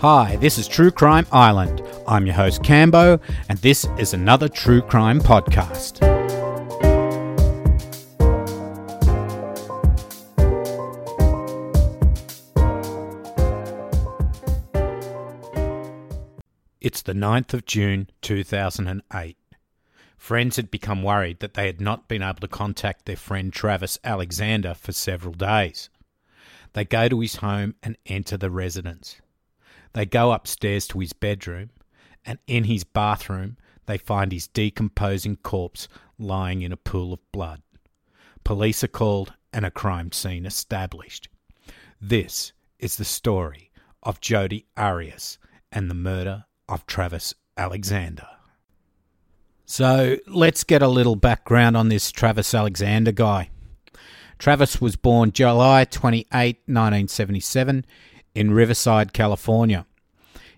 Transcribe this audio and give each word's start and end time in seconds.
Hi, 0.00 0.36
this 0.36 0.56
is 0.56 0.66
True 0.66 0.90
Crime 0.90 1.26
Island. 1.30 1.82
I'm 2.08 2.24
your 2.24 2.34
host, 2.34 2.62
Cambo, 2.62 3.20
and 3.50 3.58
this 3.58 3.86
is 3.98 4.14
another 4.14 4.48
True 4.48 4.80
Crime 4.80 5.20
podcast. 5.20 6.00
It's 16.80 17.02
the 17.02 17.12
9th 17.12 17.52
of 17.52 17.66
June 17.66 18.08
2008. 18.22 19.36
Friends 20.16 20.56
had 20.56 20.70
become 20.70 21.02
worried 21.02 21.40
that 21.40 21.52
they 21.52 21.66
had 21.66 21.82
not 21.82 22.08
been 22.08 22.22
able 22.22 22.40
to 22.40 22.48
contact 22.48 23.04
their 23.04 23.16
friend 23.16 23.52
Travis 23.52 23.98
Alexander 24.02 24.72
for 24.72 24.92
several 24.92 25.34
days. 25.34 25.90
They 26.72 26.86
go 26.86 27.10
to 27.10 27.20
his 27.20 27.36
home 27.36 27.74
and 27.82 27.98
enter 28.06 28.38
the 28.38 28.50
residence. 28.50 29.20
They 29.92 30.06
go 30.06 30.32
upstairs 30.32 30.86
to 30.88 31.00
his 31.00 31.12
bedroom, 31.12 31.70
and 32.24 32.38
in 32.46 32.64
his 32.64 32.84
bathroom, 32.84 33.56
they 33.86 33.98
find 33.98 34.30
his 34.30 34.46
decomposing 34.46 35.36
corpse 35.36 35.88
lying 36.18 36.62
in 36.62 36.72
a 36.72 36.76
pool 36.76 37.12
of 37.12 37.32
blood. 37.32 37.62
Police 38.44 38.84
are 38.84 38.88
called 38.88 39.34
and 39.52 39.64
a 39.64 39.70
crime 39.70 40.12
scene 40.12 40.46
established. 40.46 41.28
This 42.00 42.52
is 42.78 42.96
the 42.96 43.04
story 43.04 43.70
of 44.02 44.20
Jodi 44.20 44.66
Arias 44.76 45.38
and 45.72 45.90
the 45.90 45.94
murder 45.94 46.44
of 46.68 46.86
Travis 46.86 47.34
Alexander. 47.56 48.26
So 49.66 50.16
let's 50.26 50.64
get 50.64 50.82
a 50.82 50.88
little 50.88 51.16
background 51.16 51.76
on 51.76 51.88
this 51.88 52.10
Travis 52.10 52.54
Alexander 52.54 53.12
guy. 53.12 53.50
Travis 54.38 54.80
was 54.80 54.96
born 54.96 55.32
July 55.32 55.84
28, 55.84 56.30
1977, 56.66 57.84
in 58.40 58.52
Riverside, 58.52 59.12
California. 59.12 59.84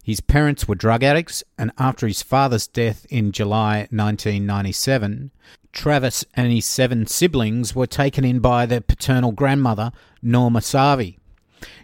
His 0.05 0.20
parents 0.20 0.69
were 0.69 0.77
drug 0.77 1.02
addicts, 1.02 1.42
and 1.58 1.72
after 1.78 2.06
his 2.06 2.22
father's 2.22 2.69
death 2.69 3.05
in 3.11 3.33
July 3.33 3.89
1997, 3.91 5.33
Travis 5.72 6.24
and 6.34 6.52
his 6.52 6.64
seven 6.64 7.08
siblings 7.08 7.74
were 7.74 7.89
taken 7.89 8.24
in 8.24 8.39
by 8.39 8.66
their 8.66 8.80
paternal 8.80 9.33
grandmother, 9.33 9.91
Norma 10.22 10.61
Savi. 10.61 11.19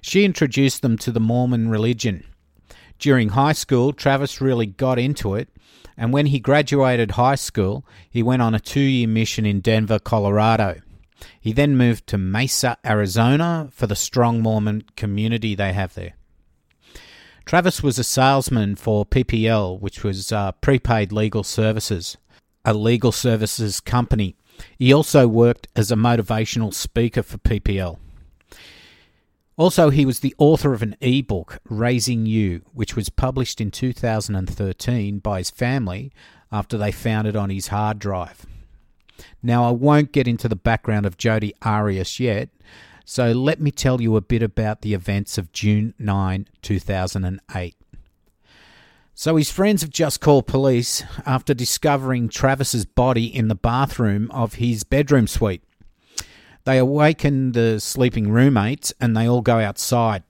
She 0.01 0.25
introduced 0.25 0.83
them 0.83 0.97
to 0.99 1.11
the 1.11 1.21
Mormon 1.21 1.69
religion. 1.69 2.25
During 3.01 3.31
high 3.31 3.53
school, 3.53 3.93
Travis 3.93 4.41
really 4.41 4.67
got 4.67 5.01
into 5.01 5.35
it, 5.35 5.49
and 5.97 6.13
when 6.13 6.27
he 6.27 6.39
graduated 6.39 7.13
high 7.13 7.35
school, 7.35 7.85
he 8.09 8.23
went 8.23 8.43
on 8.43 8.55
a 8.55 8.61
two 8.61 8.81
year 8.81 9.09
mission 9.09 9.45
in 9.45 9.61
Denver, 9.61 9.99
Colorado. 9.99 10.81
He 11.41 11.53
then 11.53 11.77
moved 11.77 12.07
to 12.09 12.19
Mesa, 12.19 12.79
Arizona 12.85 13.69
for 13.73 13.87
the 13.87 13.97
strong 13.97 14.41
Mormon 14.41 14.85
community 14.97 15.55
they 15.55 15.73
have 15.73 15.95
there. 15.95 16.15
Travis 17.45 17.83
was 17.83 17.99
a 17.99 18.05
salesman 18.05 18.77
for 18.77 19.07
PPL, 19.07 19.81
which 19.81 20.05
was 20.05 20.31
uh, 20.33 20.53
prepaid 20.53 21.13
legal 21.13 21.43
services, 21.43 22.19
a 22.65 22.75
legal 22.75 23.11
services 23.11 23.81
company. 23.81 24.37
He 24.79 24.93
also 24.93 25.27
worked 25.27 25.67
as 25.75 25.91
a 25.91 25.97
motivational 25.97 26.75
speaker 26.75 27.23
for 27.23 27.39
PPL. 27.39 27.99
Also, 29.57 29.91
he 29.91 30.07
was 30.07 30.21
the 30.21 30.35
author 30.39 30.73
of 30.73 30.83
an 30.83 30.95
e-book, 31.01 31.59
Raising 31.69 32.27
You, 32.27 32.63
which 32.75 32.95
was 32.95 33.09
published 33.09 33.61
in 33.61 33.71
2013 33.71 35.19
by 35.19 35.39
his 35.39 35.51
family 35.51 36.13
after 36.53 36.79
they 36.79 36.93
found 36.93 37.27
it 37.27 37.35
on 37.35 37.51
his 37.51 37.69
hard 37.69 37.99
drive. 37.99 38.47
Now, 39.43 39.65
I 39.65 39.71
won't 39.71 40.13
get 40.13 40.27
into 40.27 40.49
the 40.49 40.57
background 40.57 41.07
of 41.07 41.17
Jodi 41.17 41.55
Arias 41.63 42.19
yet, 42.19 42.49
so 43.05 43.33
let 43.33 43.61
me 43.61 43.71
tell 43.71 44.01
you 44.01 44.17
a 44.17 44.21
bit 44.21 44.43
about 44.43 44.83
the 44.83 44.95
events 44.95 45.39
of 45.39 45.53
June 45.53 45.95
9, 45.99 46.49
2008. 46.61 47.77
So 49.15 49.35
his 49.37 49.51
friends 49.51 49.83
have 49.83 49.91
just 49.91 50.21
called 50.21 50.47
police 50.47 51.03
after 51.27 51.53
discovering 51.53 52.29
Travis's 52.29 52.85
body 52.85 53.25
in 53.25 53.49
the 53.49 53.55
bathroom 53.55 54.31
of 54.31 54.55
his 54.55 54.85
bedroom 54.85 55.27
suite. 55.27 55.63
They 56.65 56.79
awaken 56.79 57.53
the 57.53 57.81
sleeping 57.81 58.31
roommates 58.31 58.93
and 59.01 59.17
they 59.17 59.29
all 59.29 59.41
go 59.41 59.59
outside. 59.59 60.23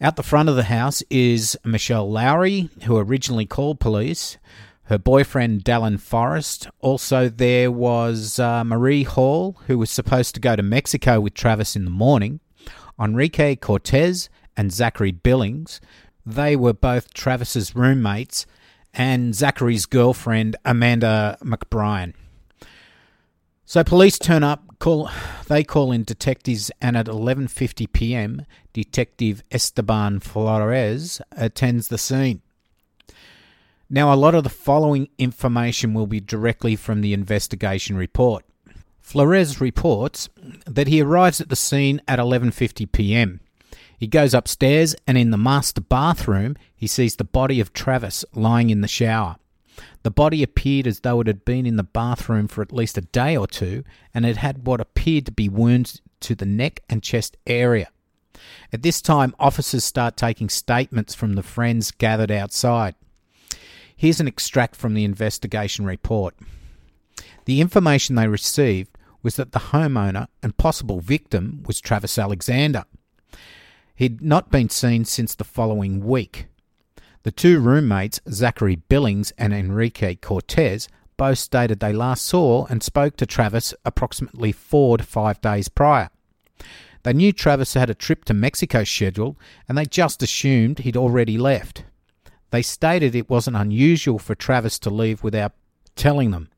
Out 0.00 0.16
the 0.16 0.22
front 0.22 0.48
of 0.48 0.56
the 0.56 0.62
house 0.62 1.02
is 1.10 1.58
Michelle 1.64 2.10
Lowry, 2.10 2.70
who 2.84 2.96
originally 2.96 3.46
called 3.46 3.80
police, 3.80 4.38
her 4.84 4.98
boyfriend 4.98 5.64
Dallin 5.64 5.98
Forrest. 5.98 6.68
Also, 6.80 7.28
there 7.28 7.70
was 7.70 8.38
uh, 8.38 8.64
Marie 8.64 9.04
Hall, 9.04 9.56
who 9.66 9.78
was 9.78 9.90
supposed 9.90 10.34
to 10.34 10.40
go 10.40 10.56
to 10.56 10.62
Mexico 10.62 11.20
with 11.20 11.34
Travis 11.34 11.74
in 11.74 11.84
the 11.84 11.90
morning, 11.90 12.40
Enrique 13.00 13.56
Cortez, 13.56 14.28
and 14.56 14.72
Zachary 14.72 15.12
Billings. 15.12 15.80
They 16.26 16.56
were 16.56 16.72
both 16.72 17.14
Travis's 17.14 17.74
roommates, 17.74 18.46
and 18.92 19.34
Zachary's 19.34 19.86
girlfriend 19.86 20.56
Amanda 20.64 21.36
McBrien. 21.42 22.14
So 23.64 23.82
police 23.82 24.18
turn 24.18 24.42
up, 24.42 24.78
call 24.78 25.10
they 25.48 25.64
call 25.64 25.90
in 25.90 26.04
detectives 26.04 26.70
and 26.80 26.96
at 26.96 27.06
11:50 27.06 27.90
p.m. 27.92 28.44
detective 28.72 29.42
Esteban 29.50 30.20
Flores 30.20 31.20
attends 31.32 31.88
the 31.88 31.98
scene. 31.98 32.42
Now, 33.94 34.12
a 34.12 34.16
lot 34.16 34.34
of 34.34 34.42
the 34.42 34.50
following 34.50 35.08
information 35.18 35.94
will 35.94 36.08
be 36.08 36.18
directly 36.18 36.74
from 36.74 37.00
the 37.00 37.12
investigation 37.12 37.96
report. 37.96 38.44
Flores 39.00 39.60
reports 39.60 40.28
that 40.66 40.88
he 40.88 41.00
arrives 41.00 41.40
at 41.40 41.48
the 41.48 41.54
scene 41.54 42.02
at 42.08 42.18
11:50 42.18 42.90
p.m. 42.90 43.38
He 43.96 44.08
goes 44.08 44.34
upstairs 44.34 44.96
and 45.06 45.16
in 45.16 45.30
the 45.30 45.38
master 45.38 45.80
bathroom, 45.80 46.56
he 46.74 46.88
sees 46.88 47.14
the 47.14 47.22
body 47.22 47.60
of 47.60 47.72
Travis 47.72 48.24
lying 48.34 48.70
in 48.70 48.80
the 48.80 48.88
shower. 48.88 49.36
The 50.02 50.10
body 50.10 50.42
appeared 50.42 50.88
as 50.88 50.98
though 50.98 51.20
it 51.20 51.28
had 51.28 51.44
been 51.44 51.64
in 51.64 51.76
the 51.76 51.84
bathroom 51.84 52.48
for 52.48 52.62
at 52.62 52.72
least 52.72 52.98
a 52.98 53.02
day 53.02 53.36
or 53.36 53.46
two, 53.46 53.84
and 54.12 54.26
it 54.26 54.38
had 54.38 54.66
what 54.66 54.80
appeared 54.80 55.26
to 55.26 55.30
be 55.30 55.48
wounds 55.48 56.02
to 56.18 56.34
the 56.34 56.46
neck 56.46 56.82
and 56.90 57.00
chest 57.00 57.36
area. 57.46 57.90
At 58.72 58.82
this 58.82 59.00
time, 59.00 59.36
officers 59.38 59.84
start 59.84 60.16
taking 60.16 60.48
statements 60.48 61.14
from 61.14 61.34
the 61.34 61.44
friends 61.44 61.92
gathered 61.92 62.32
outside. 62.32 62.96
Here's 63.96 64.20
an 64.20 64.28
extract 64.28 64.76
from 64.76 64.94
the 64.94 65.04
investigation 65.04 65.84
report. 65.84 66.34
The 67.44 67.60
information 67.60 68.14
they 68.14 68.28
received 68.28 68.96
was 69.22 69.36
that 69.36 69.52
the 69.52 69.58
homeowner 69.58 70.28
and 70.42 70.56
possible 70.56 71.00
victim 71.00 71.62
was 71.66 71.80
Travis 71.80 72.18
Alexander. 72.18 72.84
He'd 73.94 74.20
not 74.20 74.50
been 74.50 74.68
seen 74.68 75.04
since 75.04 75.34
the 75.34 75.44
following 75.44 76.04
week. 76.04 76.46
The 77.22 77.30
two 77.30 77.60
roommates, 77.60 78.20
Zachary 78.28 78.76
Billings 78.76 79.32
and 79.38 79.54
Enrique 79.54 80.16
Cortez, 80.16 80.88
both 81.16 81.38
stated 81.38 81.80
they 81.80 81.92
last 81.92 82.26
saw 82.26 82.66
and 82.66 82.82
spoke 82.82 83.16
to 83.16 83.26
Travis 83.26 83.72
approximately 83.84 84.52
four 84.52 84.98
to 84.98 85.04
five 85.04 85.40
days 85.40 85.68
prior. 85.68 86.10
They 87.04 87.12
knew 87.12 87.32
Travis 87.32 87.74
had 87.74 87.88
a 87.88 87.94
trip 87.94 88.24
to 88.26 88.34
Mexico 88.34 88.84
scheduled 88.84 89.36
and 89.68 89.78
they 89.78 89.84
just 89.84 90.22
assumed 90.22 90.80
he'd 90.80 90.96
already 90.96 91.38
left. 91.38 91.83
They 92.54 92.62
stated 92.62 93.16
it 93.16 93.28
wasn't 93.28 93.56
unusual 93.56 94.20
for 94.20 94.36
Travis 94.36 94.78
to 94.78 94.88
leave 94.88 95.24
without 95.24 95.54
telling 95.96 96.30
them. 96.30 96.50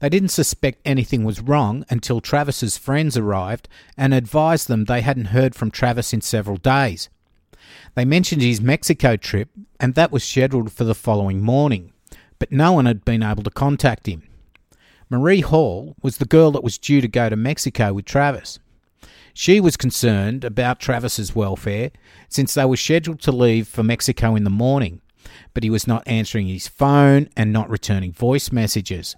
They 0.00 0.10
didn't 0.10 0.28
suspect 0.28 0.82
anything 0.84 1.24
was 1.24 1.40
wrong 1.40 1.86
until 1.88 2.20
Travis's 2.20 2.76
friends 2.76 3.16
arrived 3.16 3.70
and 3.96 4.12
advised 4.12 4.68
them 4.68 4.84
they 4.84 5.00
hadn't 5.00 5.32
heard 5.32 5.54
from 5.54 5.70
Travis 5.70 6.12
in 6.12 6.20
several 6.20 6.58
days. 6.58 7.08
They 7.94 8.04
mentioned 8.04 8.42
his 8.42 8.60
Mexico 8.60 9.16
trip, 9.16 9.48
and 9.80 9.94
that 9.94 10.12
was 10.12 10.24
scheduled 10.24 10.72
for 10.72 10.84
the 10.84 10.94
following 10.94 11.40
morning, 11.40 11.94
but 12.38 12.52
no 12.52 12.72
one 12.72 12.84
had 12.84 13.02
been 13.02 13.22
able 13.22 13.44
to 13.44 13.50
contact 13.50 14.06
him. 14.06 14.28
Marie 15.08 15.40
Hall 15.40 15.96
was 16.02 16.18
the 16.18 16.26
girl 16.26 16.50
that 16.50 16.62
was 16.62 16.76
due 16.76 17.00
to 17.00 17.08
go 17.08 17.30
to 17.30 17.34
Mexico 17.34 17.94
with 17.94 18.04
Travis. 18.04 18.58
She 19.40 19.60
was 19.60 19.76
concerned 19.76 20.42
about 20.42 20.80
Travis's 20.80 21.32
welfare 21.32 21.92
since 22.28 22.54
they 22.54 22.64
were 22.64 22.76
scheduled 22.76 23.20
to 23.20 23.30
leave 23.30 23.68
for 23.68 23.84
Mexico 23.84 24.34
in 24.34 24.42
the 24.42 24.50
morning, 24.50 25.00
but 25.54 25.62
he 25.62 25.70
was 25.70 25.86
not 25.86 26.02
answering 26.08 26.48
his 26.48 26.66
phone 26.66 27.28
and 27.36 27.52
not 27.52 27.70
returning 27.70 28.10
voice 28.10 28.50
messages. 28.50 29.14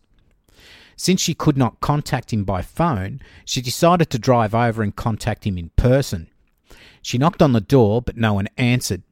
Since 0.95 1.23
she 1.23 1.33
could 1.33 1.57
not 1.57 1.81
contact 1.81 2.35
him 2.35 2.45
by 2.45 2.61
phone, 2.61 3.23
she 3.47 3.63
decided 3.63 4.11
to 4.11 4.19
drive 4.19 4.55
over 4.55 4.83
and 4.83 4.95
contact 4.95 5.47
him 5.47 5.57
in 5.57 5.71
person. 5.77 6.29
She 7.01 7.17
knocked 7.17 7.41
on 7.41 7.55
the 7.55 7.63
door, 7.63 8.03
but 8.03 8.19
no 8.19 8.35
one 8.35 8.49
answered. 8.59 9.03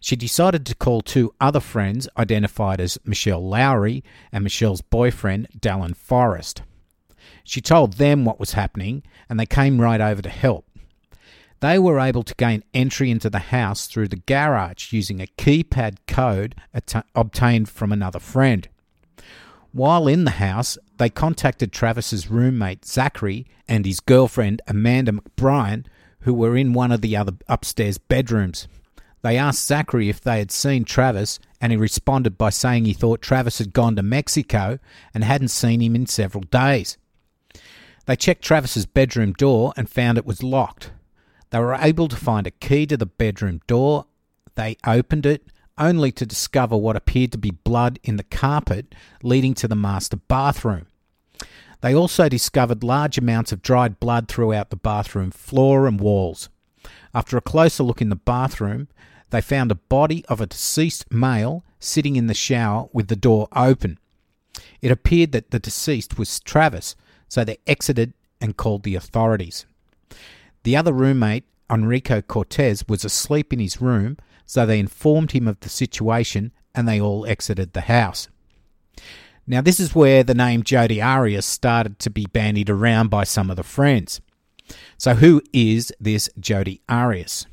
She 0.00 0.16
decided 0.16 0.64
to 0.64 0.74
call 0.74 1.02
two 1.02 1.34
other 1.38 1.60
friends 1.60 2.08
identified 2.16 2.80
as 2.80 2.96
Michelle 3.04 3.46
Lowry 3.46 4.02
and 4.32 4.42
Michelle's 4.42 4.80
boyfriend, 4.80 5.48
Dallin 5.60 5.94
Forrest. 5.94 6.62
She 7.46 7.60
told 7.60 7.92
them 7.94 8.24
what 8.24 8.40
was 8.40 8.54
happening, 8.54 9.04
and 9.28 9.38
they 9.38 9.46
came 9.46 9.80
right 9.80 10.00
over 10.00 10.20
to 10.20 10.28
help. 10.28 10.66
They 11.60 11.78
were 11.78 12.00
able 12.00 12.24
to 12.24 12.34
gain 12.34 12.64
entry 12.74 13.08
into 13.08 13.30
the 13.30 13.38
house 13.38 13.86
through 13.86 14.08
the 14.08 14.16
garage 14.26 14.92
using 14.92 15.20
a 15.20 15.28
keypad 15.38 15.98
code 16.08 16.56
at- 16.74 17.06
obtained 17.14 17.68
from 17.68 17.92
another 17.92 18.18
friend. 18.18 18.68
While 19.70 20.08
in 20.08 20.24
the 20.24 20.32
house, 20.32 20.76
they 20.98 21.08
contacted 21.08 21.70
Travis's 21.70 22.28
roommate 22.28 22.84
Zachary 22.84 23.46
and 23.68 23.86
his 23.86 24.00
girlfriend 24.00 24.60
Amanda 24.66 25.12
McBrien, 25.12 25.86
who 26.22 26.34
were 26.34 26.56
in 26.56 26.72
one 26.72 26.90
of 26.90 27.00
the 27.00 27.16
other 27.16 27.34
upstairs 27.48 27.96
bedrooms. 27.96 28.66
They 29.22 29.38
asked 29.38 29.64
Zachary 29.64 30.08
if 30.08 30.20
they 30.20 30.40
had 30.40 30.50
seen 30.50 30.84
Travis, 30.84 31.38
and 31.60 31.70
he 31.70 31.78
responded 31.78 32.36
by 32.36 32.50
saying 32.50 32.86
he 32.86 32.92
thought 32.92 33.22
Travis 33.22 33.58
had 33.58 33.72
gone 33.72 33.94
to 33.94 34.02
Mexico 34.02 34.80
and 35.14 35.22
hadn't 35.22 35.48
seen 35.48 35.80
him 35.80 35.94
in 35.94 36.06
several 36.06 36.42
days. 36.42 36.98
They 38.06 38.16
checked 38.16 38.42
Travis's 38.42 38.86
bedroom 38.86 39.32
door 39.32 39.72
and 39.76 39.90
found 39.90 40.16
it 40.16 40.26
was 40.26 40.42
locked. 40.42 40.92
They 41.50 41.58
were 41.58 41.74
able 41.74 42.08
to 42.08 42.16
find 42.16 42.46
a 42.46 42.52
key 42.52 42.86
to 42.86 42.96
the 42.96 43.06
bedroom 43.06 43.60
door. 43.66 44.06
They 44.54 44.76
opened 44.86 45.26
it, 45.26 45.42
only 45.76 46.10
to 46.12 46.24
discover 46.24 46.76
what 46.76 46.96
appeared 46.96 47.32
to 47.32 47.38
be 47.38 47.50
blood 47.50 47.98
in 48.02 48.16
the 48.16 48.22
carpet 48.22 48.94
leading 49.22 49.54
to 49.54 49.68
the 49.68 49.76
master 49.76 50.16
bathroom. 50.16 50.86
They 51.80 51.94
also 51.94 52.28
discovered 52.28 52.82
large 52.82 53.18
amounts 53.18 53.52
of 53.52 53.60
dried 53.60 54.00
blood 54.00 54.28
throughout 54.28 54.70
the 54.70 54.76
bathroom 54.76 55.30
floor 55.30 55.86
and 55.86 56.00
walls. 56.00 56.48
After 57.12 57.36
a 57.36 57.42
closer 57.42 57.82
look 57.82 58.00
in 58.00 58.08
the 58.08 58.16
bathroom, 58.16 58.88
they 59.30 59.40
found 59.40 59.70
a 59.70 59.76
body 59.76 60.24
of 60.26 60.40
a 60.40 60.46
deceased 60.46 61.12
male 61.12 61.64
sitting 61.80 62.16
in 62.16 62.28
the 62.28 62.34
shower 62.34 62.88
with 62.92 63.08
the 63.08 63.16
door 63.16 63.48
open. 63.54 63.98
It 64.80 64.90
appeared 64.90 65.32
that 65.32 65.50
the 65.50 65.58
deceased 65.58 66.16
was 66.16 66.40
Travis, 66.40 66.96
so 67.28 67.44
they 67.44 67.58
exited 67.66 68.12
and 68.40 68.56
called 68.56 68.82
the 68.82 68.94
authorities. 68.94 69.66
The 70.62 70.76
other 70.76 70.92
roommate, 70.92 71.44
Enrico 71.70 72.20
Cortez, 72.20 72.84
was 72.88 73.04
asleep 73.04 73.52
in 73.52 73.58
his 73.58 73.80
room, 73.80 74.18
so 74.44 74.64
they 74.64 74.78
informed 74.78 75.32
him 75.32 75.48
of 75.48 75.60
the 75.60 75.68
situation 75.68 76.52
and 76.74 76.86
they 76.86 77.00
all 77.00 77.26
exited 77.26 77.72
the 77.72 77.82
house. 77.82 78.28
Now, 79.46 79.60
this 79.60 79.78
is 79.78 79.94
where 79.94 80.24
the 80.24 80.34
name 80.34 80.62
Jodi 80.62 81.00
Arias 81.00 81.46
started 81.46 81.98
to 82.00 82.10
be 82.10 82.26
bandied 82.26 82.68
around 82.68 83.10
by 83.10 83.24
some 83.24 83.48
of 83.48 83.56
the 83.56 83.62
friends. 83.62 84.20
So, 84.98 85.14
who 85.14 85.40
is 85.52 85.92
this 86.00 86.28
Jodi 86.38 86.80
Arias? 86.88 87.46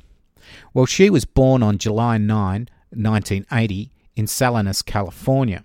Well, 0.72 0.86
she 0.86 1.08
was 1.08 1.24
born 1.24 1.62
on 1.62 1.78
July 1.78 2.18
9, 2.18 2.68
1980, 2.90 3.92
in 4.16 4.26
Salinas, 4.26 4.82
California. 4.82 5.64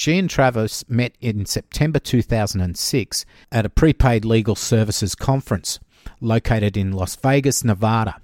She 0.00 0.16
and 0.16 0.30
Travis 0.30 0.88
met 0.88 1.16
in 1.20 1.44
September 1.44 1.98
2006 1.98 3.26
at 3.50 3.66
a 3.66 3.68
prepaid 3.68 4.24
legal 4.24 4.54
services 4.54 5.16
conference 5.16 5.80
located 6.20 6.76
in 6.76 6.92
Las 6.92 7.16
Vegas, 7.16 7.64
Nevada. 7.64 8.20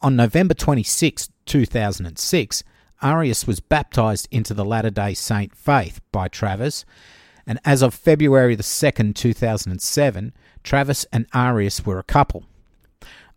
On 0.00 0.14
November 0.14 0.54
26, 0.54 1.30
2006, 1.46 2.62
Arias 3.02 3.44
was 3.44 3.58
baptized 3.58 4.28
into 4.30 4.54
the 4.54 4.64
Latter 4.64 4.90
day 4.90 5.12
Saint 5.14 5.52
faith 5.56 6.00
by 6.12 6.28
Travis, 6.28 6.84
and 7.44 7.58
as 7.64 7.82
of 7.82 7.92
February 7.92 8.54
the 8.54 8.62
2nd, 8.62 9.16
2007, 9.16 10.32
Travis 10.62 11.06
and 11.12 11.26
Arias 11.34 11.84
were 11.84 11.98
a 11.98 12.04
couple. 12.04 12.44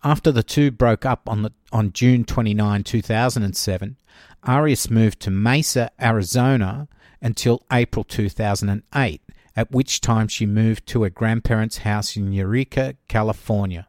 After 0.03 0.31
the 0.31 0.43
two 0.43 0.69
broke 0.69 1.07
up 1.07 1.27
on, 1.27 1.41
the, 1.41 1.51
on 1.71 1.91
June 1.91 2.23
29, 2.23 2.83
2007, 2.83 3.97
Arias 4.43 4.91
moved 4.91 5.19
to 5.21 5.31
Mesa, 5.31 5.89
Arizona 5.99 6.87
until 7.23 7.63
April 7.71 8.03
2008, 8.03 9.21
at 9.55 9.71
which 9.71 10.01
time 10.01 10.27
she 10.27 10.45
moved 10.45 10.85
to 10.87 11.03
her 11.03 11.09
grandparents' 11.09 11.79
house 11.79 12.15
in 12.15 12.31
Eureka, 12.31 12.95
California. 13.07 13.87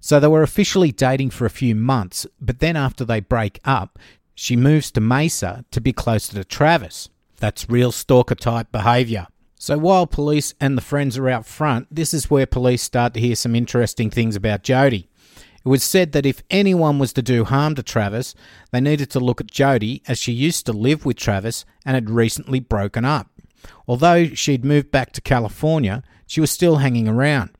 So 0.00 0.18
they 0.18 0.28
were 0.28 0.42
officially 0.42 0.90
dating 0.90 1.30
for 1.30 1.46
a 1.46 1.50
few 1.50 1.74
months, 1.74 2.26
but 2.40 2.58
then 2.58 2.76
after 2.76 3.04
they 3.04 3.20
break 3.20 3.60
up, 3.64 3.98
she 4.34 4.56
moves 4.56 4.90
to 4.90 5.00
Mesa 5.00 5.64
to 5.70 5.80
be 5.80 5.92
closer 5.92 6.34
to 6.34 6.44
Travis. 6.44 7.08
That's 7.38 7.70
real 7.70 7.92
stalker 7.92 8.34
type 8.34 8.72
behaviour. 8.72 9.28
So 9.56 9.78
while 9.78 10.08
police 10.08 10.54
and 10.60 10.76
the 10.76 10.82
friends 10.82 11.16
are 11.16 11.28
out 11.28 11.46
front, 11.46 11.86
this 11.88 12.12
is 12.12 12.28
where 12.28 12.46
police 12.46 12.82
start 12.82 13.14
to 13.14 13.20
hear 13.20 13.36
some 13.36 13.54
interesting 13.54 14.10
things 14.10 14.34
about 14.34 14.64
Jodi. 14.64 15.08
It 15.64 15.68
was 15.68 15.82
said 15.82 16.12
that 16.12 16.26
if 16.26 16.42
anyone 16.50 16.98
was 16.98 17.12
to 17.14 17.22
do 17.22 17.44
harm 17.44 17.74
to 17.76 17.82
Travis, 17.82 18.34
they 18.72 18.80
needed 18.80 19.10
to 19.10 19.20
look 19.20 19.40
at 19.40 19.50
Jodi 19.50 20.02
as 20.08 20.18
she 20.18 20.32
used 20.32 20.66
to 20.66 20.72
live 20.72 21.04
with 21.04 21.16
Travis 21.16 21.64
and 21.84 21.94
had 21.94 22.10
recently 22.10 22.60
broken 22.60 23.04
up. 23.04 23.28
Although 23.86 24.26
she'd 24.26 24.64
moved 24.64 24.90
back 24.90 25.12
to 25.12 25.20
California, 25.20 26.02
she 26.26 26.40
was 26.40 26.50
still 26.50 26.76
hanging 26.76 27.06
around. 27.06 27.50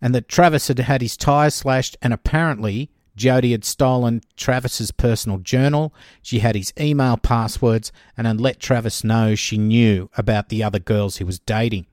And 0.00 0.14
that 0.14 0.28
Travis 0.28 0.68
had 0.68 0.78
had 0.78 1.02
his 1.02 1.16
tyres 1.16 1.54
slashed 1.54 1.96
and 2.00 2.12
apparently 2.12 2.90
Jodi 3.16 3.52
had 3.52 3.64
stolen 3.64 4.22
Travis's 4.36 4.90
personal 4.90 5.38
journal, 5.38 5.94
she 6.22 6.38
had 6.38 6.54
his 6.54 6.72
email 6.80 7.16
passwords, 7.16 7.92
and 8.16 8.26
had 8.26 8.40
let 8.40 8.58
Travis 8.58 9.04
know 9.04 9.34
she 9.34 9.58
knew 9.58 10.08
about 10.16 10.48
the 10.48 10.62
other 10.62 10.78
girls 10.78 11.18
he 11.18 11.24
was 11.24 11.38
dating. 11.38 11.86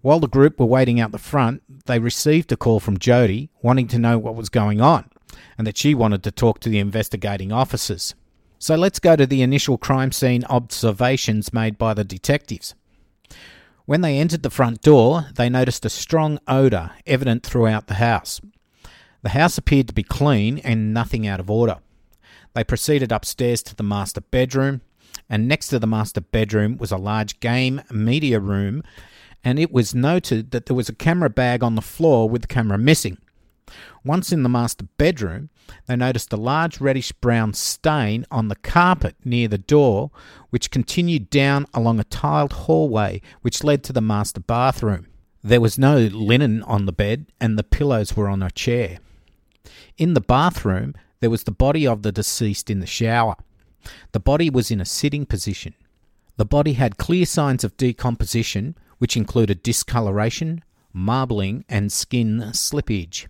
While 0.00 0.20
the 0.20 0.28
group 0.28 0.60
were 0.60 0.66
waiting 0.66 1.00
out 1.00 1.12
the 1.12 1.18
front, 1.18 1.62
they 1.88 1.98
received 1.98 2.52
a 2.52 2.56
call 2.56 2.78
from 2.78 2.98
Jodi 2.98 3.50
wanting 3.62 3.88
to 3.88 3.98
know 3.98 4.18
what 4.18 4.36
was 4.36 4.48
going 4.48 4.80
on 4.80 5.10
and 5.56 5.66
that 5.66 5.76
she 5.76 5.94
wanted 5.94 6.22
to 6.22 6.30
talk 6.30 6.60
to 6.60 6.68
the 6.68 6.78
investigating 6.78 7.50
officers. 7.50 8.14
So 8.60 8.76
let's 8.76 9.00
go 9.00 9.16
to 9.16 9.26
the 9.26 9.42
initial 9.42 9.78
crime 9.78 10.12
scene 10.12 10.44
observations 10.44 11.52
made 11.52 11.78
by 11.78 11.94
the 11.94 12.04
detectives. 12.04 12.74
When 13.86 14.02
they 14.02 14.18
entered 14.18 14.42
the 14.42 14.50
front 14.50 14.82
door, 14.82 15.26
they 15.34 15.48
noticed 15.48 15.84
a 15.84 15.90
strong 15.90 16.38
odour 16.46 16.92
evident 17.06 17.42
throughout 17.42 17.86
the 17.86 17.94
house. 17.94 18.40
The 19.22 19.30
house 19.30 19.58
appeared 19.58 19.88
to 19.88 19.94
be 19.94 20.02
clean 20.02 20.58
and 20.58 20.92
nothing 20.92 21.26
out 21.26 21.40
of 21.40 21.50
order. 21.50 21.78
They 22.54 22.64
proceeded 22.64 23.12
upstairs 23.12 23.62
to 23.62 23.74
the 23.74 23.82
master 23.82 24.20
bedroom, 24.20 24.82
and 25.30 25.48
next 25.48 25.68
to 25.68 25.78
the 25.78 25.86
master 25.86 26.20
bedroom 26.20 26.76
was 26.76 26.92
a 26.92 26.96
large 26.96 27.40
game 27.40 27.82
media 27.90 28.40
room 28.40 28.82
and 29.44 29.58
it 29.58 29.72
was 29.72 29.94
noted 29.94 30.50
that 30.50 30.66
there 30.66 30.76
was 30.76 30.88
a 30.88 30.94
camera 30.94 31.30
bag 31.30 31.62
on 31.62 31.74
the 31.74 31.82
floor 31.82 32.28
with 32.28 32.42
the 32.42 32.48
camera 32.48 32.78
missing. 32.78 33.18
Once 34.04 34.32
in 34.32 34.42
the 34.42 34.48
master 34.48 34.86
bedroom, 34.96 35.50
they 35.86 35.96
noticed 35.96 36.32
a 36.32 36.36
large 36.36 36.80
reddish 36.80 37.12
brown 37.12 37.52
stain 37.52 38.24
on 38.30 38.48
the 38.48 38.56
carpet 38.56 39.16
near 39.24 39.48
the 39.48 39.58
door, 39.58 40.10
which 40.50 40.70
continued 40.70 41.28
down 41.28 41.66
along 41.74 42.00
a 42.00 42.04
tiled 42.04 42.52
hallway 42.52 43.20
which 43.42 43.62
led 43.62 43.84
to 43.84 43.92
the 43.92 44.00
master 44.00 44.40
bathroom. 44.40 45.06
There 45.42 45.60
was 45.60 45.78
no 45.78 45.98
linen 45.98 46.62
on 46.62 46.86
the 46.86 46.92
bed, 46.92 47.26
and 47.40 47.58
the 47.58 47.62
pillows 47.62 48.16
were 48.16 48.28
on 48.28 48.42
a 48.42 48.50
chair. 48.50 48.98
In 49.96 50.14
the 50.14 50.20
bathroom, 50.20 50.94
there 51.20 51.30
was 51.30 51.44
the 51.44 51.52
body 51.52 51.86
of 51.86 52.02
the 52.02 52.12
deceased 52.12 52.70
in 52.70 52.80
the 52.80 52.86
shower. 52.86 53.36
The 54.12 54.20
body 54.20 54.50
was 54.50 54.70
in 54.70 54.80
a 54.80 54.84
sitting 54.84 55.26
position. 55.26 55.74
The 56.36 56.44
body 56.44 56.74
had 56.74 56.98
clear 56.98 57.26
signs 57.26 57.64
of 57.64 57.76
decomposition, 57.76 58.76
which 58.98 59.16
included 59.16 59.62
discoloration, 59.62 60.62
marbling, 60.92 61.64
and 61.68 61.92
skin 61.92 62.40
slippage. 62.52 63.26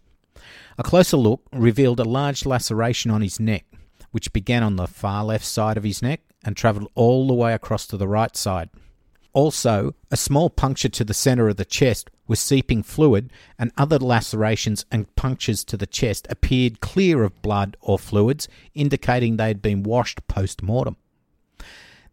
A 0.77 0.83
closer 0.83 1.17
look 1.17 1.43
revealed 1.53 2.01
a 2.01 2.05
large 2.05 2.47
laceration 2.47 3.11
on 3.11 3.23
his 3.23 3.41
neck, 3.41 3.65
which 4.11 4.33
began 4.33 4.63
on 4.63 4.77
the 4.77 4.87
far 4.87 5.25
left 5.25 5.45
side 5.45 5.77
of 5.77 5.85
his 5.85 6.03
neck 6.03 6.21
and 6.45 6.57
travelled 6.57 6.91
all 6.95 7.27
the 7.27 7.35
way 7.35 7.53
across 7.53 7.87
to 7.87 7.97
the 7.97 8.09
right 8.09 8.37
side. 8.37 8.71
Also, 9.33 9.95
a 10.11 10.17
small 10.17 10.51
puncture 10.51 10.89
to 10.89 11.05
the 11.05 11.15
centre 11.15 11.49
of 11.49 11.57
the 11.57 11.65
chest 11.65 12.11
was 12.27 12.41
seeping 12.41 12.83
fluid, 12.83 13.33
and 13.59 13.73
other 13.77 13.99
lacerations 13.99 14.85
and 14.93 15.15
punctures 15.17 15.65
to 15.65 15.77
the 15.77 15.87
chest 15.87 16.27
appeared 16.31 16.81
clear 16.81 17.23
of 17.25 17.41
blood 17.43 17.77
or 17.81 17.99
fluids, 17.99 18.49
indicating 18.75 19.37
they 19.37 19.49
had 19.49 19.63
been 19.63 19.83
washed 19.83 20.27
post 20.29 20.63
mortem. 20.63 20.97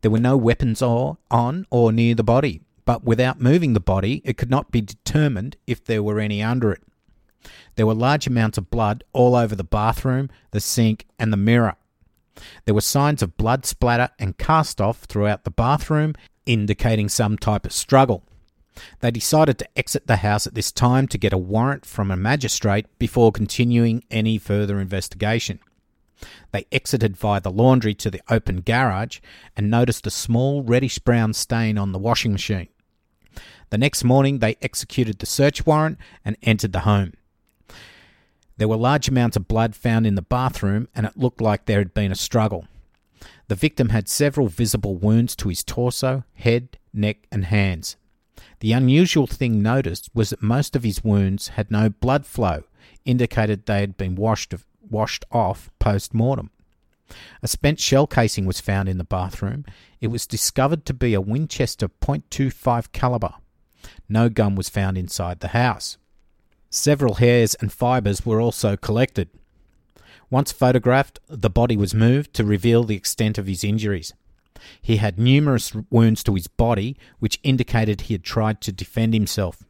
There 0.02 0.12
were 0.12 0.20
no 0.20 0.38
weapons 0.38 0.82
or, 0.82 1.18
on 1.30 1.66
or 1.70 1.92
near 1.92 2.16
the 2.16 2.24
body, 2.24 2.62
but 2.86 3.04
without 3.04 3.42
moving 3.42 3.74
the 3.74 3.80
body, 3.80 4.22
it 4.24 4.38
could 4.38 4.50
not 4.50 4.72
be 4.72 4.82
determined 4.82 5.58
if 5.68 5.84
there 5.84 6.04
were 6.04 6.20
any 6.20 6.42
under 6.42 6.72
it. 6.72 6.84
There 7.76 7.86
were 7.86 7.94
large 7.94 8.28
amounts 8.28 8.58
of 8.58 8.70
blood 8.70 9.04
all 9.12 9.36
over 9.36 9.56
the 9.56 9.64
bathroom, 9.64 10.30
the 10.52 10.60
sink, 10.60 11.06
and 11.20 11.34
the 11.34 11.38
mirror. 11.38 11.76
There 12.66 12.76
were 12.76 12.82
signs 12.82 13.22
of 13.22 13.38
blood 13.38 13.66
splatter 13.66 14.10
and 14.20 14.38
cast 14.38 14.82
off 14.82 15.04
throughout 15.04 15.44
the 15.44 15.52
bathroom, 15.52 16.14
indicating 16.46 17.10
some 17.10 17.38
type 17.38 17.66
of 17.66 17.72
struggle. 17.72 18.24
They 19.00 19.12
decided 19.12 19.58
to 19.60 19.78
exit 19.78 20.08
the 20.08 20.18
house 20.18 20.46
at 20.46 20.54
this 20.54 20.72
time 20.72 21.08
to 21.08 21.18
get 21.18 21.34
a 21.34 21.38
warrant 21.38 21.86
from 21.86 22.12
a 22.12 22.18
magistrate 22.18 22.88
before 23.00 23.32
continuing 23.32 24.04
any 24.12 24.38
further 24.38 24.80
investigation. 24.80 25.60
They 26.52 26.66
exited 26.72 27.18
via 27.18 27.42
the 27.42 27.52
laundry 27.52 27.94
to 27.96 28.10
the 28.10 28.22
open 28.30 28.62
garage 28.62 29.20
and 29.56 29.70
noticed 29.70 30.08
a 30.08 30.12
small 30.12 30.64
reddish 30.64 31.00
brown 31.00 31.34
stain 31.34 31.78
on 31.78 31.92
the 31.92 32.00
washing 32.00 32.32
machine. 32.32 32.68
The 33.70 33.78
next 33.78 34.04
morning, 34.04 34.40
they 34.40 34.58
executed 34.62 35.20
the 35.20 35.26
search 35.26 35.66
warrant 35.66 35.98
and 36.24 36.38
entered 36.44 36.74
the 36.74 36.82
home. 36.82 37.14
There 38.58 38.68
were 38.68 38.78
large 38.78 39.10
amounts 39.10 39.36
of 39.36 39.48
blood 39.48 39.76
found 39.76 40.08
in 40.08 40.16
the 40.16 40.22
bathroom, 40.22 40.88
and 40.96 41.06
it 41.06 41.18
looked 41.18 41.42
like 41.42 41.66
there 41.66 41.80
had 41.80 41.94
been 41.94 42.12
a 42.12 42.16
struggle. 42.16 42.68
The 43.48 43.56
victim 43.56 43.90
had 43.90 44.08
several 44.08 44.48
visible 44.48 44.96
wounds 44.96 45.36
to 45.38 45.50
his 45.50 45.64
torso, 45.64 46.24
head, 46.36 46.78
neck, 46.94 47.28
and 47.32 47.46
hands. 47.46 47.98
The 48.62 48.72
unusual 48.72 49.28
thing 49.28 49.62
noticed 49.62 50.10
was 50.14 50.30
that 50.30 50.42
most 50.42 50.76
of 50.76 50.84
his 50.84 51.04
wounds 51.04 51.50
had 51.50 51.70
no 51.70 51.90
blood 51.90 52.26
flow, 52.26 52.64
indicated 53.04 53.66
they 53.66 53.82
had 53.82 53.98
been 53.98 54.16
washed, 54.16 54.54
washed 54.90 55.26
off 55.32 55.70
post 55.80 56.14
mortem. 56.14 56.50
A 57.42 57.48
spent 57.48 57.80
shell 57.80 58.08
casing 58.08 58.46
was 58.46 58.60
found 58.60 58.90
in 58.90 58.98
the 58.98 59.04
bathroom. 59.04 59.66
It 60.02 60.08
was 60.08 60.28
discovered 60.28 60.86
to 60.86 60.94
be 60.94 61.14
a 61.14 61.22
Winchester 61.22 61.88
.25 61.88 62.92
caliber. 62.92 63.34
No 64.10 64.30
gun 64.30 64.56
was 64.56 64.70
found 64.70 64.98
inside 64.98 65.40
the 65.40 65.50
house. 65.50 65.98
Several 66.70 67.16
hairs 67.16 67.56
and 67.56 67.72
fibres 67.72 68.26
were 68.26 68.42
also 68.42 68.76
collected. 68.76 69.30
Once 70.30 70.52
photographed, 70.52 71.20
the 71.28 71.50
body 71.50 71.78
was 71.78 71.94
moved 71.94 72.34
to 72.34 72.44
reveal 72.44 72.84
the 72.84 72.96
extent 72.96 73.38
of 73.38 73.48
his 73.48 73.64
injuries. 73.64 74.14
He 74.82 74.98
had 74.98 75.20
numerous 75.20 75.74
wounds 75.90 76.24
to 76.24 76.34
his 76.34 76.48
body, 76.48 76.98
which 77.20 77.40
indicated 77.44 78.02
he 78.02 78.14
had 78.16 78.24
tried 78.24 78.62
to 78.62 78.72
defend 78.72 79.14
himself. 79.14 79.64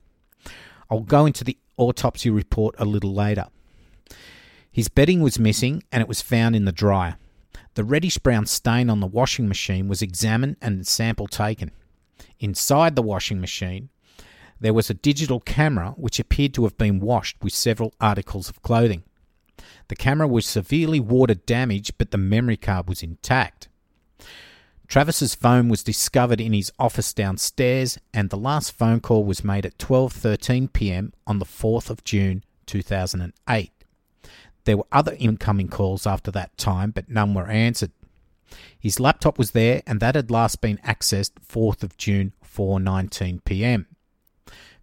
I'll 0.90 1.02
go 1.02 1.26
into 1.26 1.44
the 1.44 1.58
autopsy 1.78 2.30
report 2.30 2.76
a 2.78 2.86
little 2.86 3.14
later. 3.14 3.48
His 4.72 4.88
bedding 4.88 5.22
was 5.22 5.40
missing 5.40 5.84
and 5.92 6.02
it 6.02 6.08
was 6.08 6.22
found 6.22 6.56
in 6.56 6.66
the 6.66 6.72
dryer. 6.72 7.18
The 7.76 7.84
reddish 7.84 8.18
brown 8.18 8.46
stain 8.46 8.90
on 8.90 9.02
the 9.02 9.08
washing 9.08 9.48
machine 9.48 9.88
was 9.90 10.02
examined 10.02 10.56
and 10.62 10.82
a 10.82 10.86
sample 10.86 11.28
taken. 11.28 11.72
Inside 12.40 12.96
the 12.96 13.02
washing 13.02 13.42
machine, 13.42 13.90
there 14.60 14.74
was 14.74 14.90
a 14.90 14.94
digital 14.94 15.42
camera 15.42 15.94
which 15.98 16.20
appeared 16.20 16.54
to 16.54 16.64
have 16.64 16.78
been 16.78 17.02
washed 17.02 17.36
with 17.44 17.54
several 17.54 17.94
articles 18.00 18.50
of 18.50 18.62
clothing. 18.62 19.04
The 19.90 19.96
camera 19.96 20.28
was 20.28 20.46
severely 20.46 21.02
water 21.02 21.36
damaged, 21.36 21.98
but 21.98 22.12
the 22.12 22.18
memory 22.18 22.58
card 22.58 22.88
was 22.88 23.04
intact. 23.04 23.68
Travis's 24.88 25.36
phone 25.36 25.68
was 25.68 25.84
discovered 25.84 26.40
in 26.40 26.54
his 26.54 26.72
office 26.80 27.14
downstairs, 27.14 27.98
and 28.14 28.30
the 28.30 28.38
last 28.38 28.72
phone 28.72 29.02
call 29.02 29.26
was 29.26 29.44
made 29.44 29.66
at 29.66 29.78
12:13 29.78 30.72
p.m. 30.72 31.12
on 31.28 31.40
the 31.40 31.46
4th 31.46 31.90
of 31.90 32.06
June 32.06 32.44
2008. 32.68 33.75
There 34.66 34.78
were 34.78 34.88
other 34.92 35.16
incoming 35.18 35.70
calls 35.70 36.06
after 36.06 36.32
that 36.32 36.58
time, 36.58 36.92
but 36.92 37.10
none 37.10 37.34
were 37.34 37.48
answered. 37.48 37.92
His 38.80 39.00
laptop 39.00 39.38
was 39.38 39.52
there, 39.52 39.82
and 39.88 40.00
that 40.00 40.16
had 40.16 40.30
last 40.30 40.62
been 40.62 40.78
accessed 40.80 41.32
4th 41.48 41.84
of 41.84 41.98
June 41.98 42.34
4:19 42.44 43.44
p.m. 43.44 43.88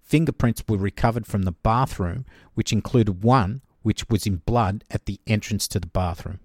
Fingerprints 0.00 0.64
were 0.68 0.76
recovered 0.76 1.26
from 1.26 1.42
the 1.42 1.52
bathroom, 1.52 2.24
which 2.54 2.72
included 2.72 3.22
one 3.22 3.62
which 3.82 4.08
was 4.08 4.26
in 4.26 4.36
blood 4.36 4.84
at 4.90 5.06
the 5.06 5.20
entrance 5.26 5.66
to 5.68 5.80
the 5.80 5.86
bathroom. 5.86 6.38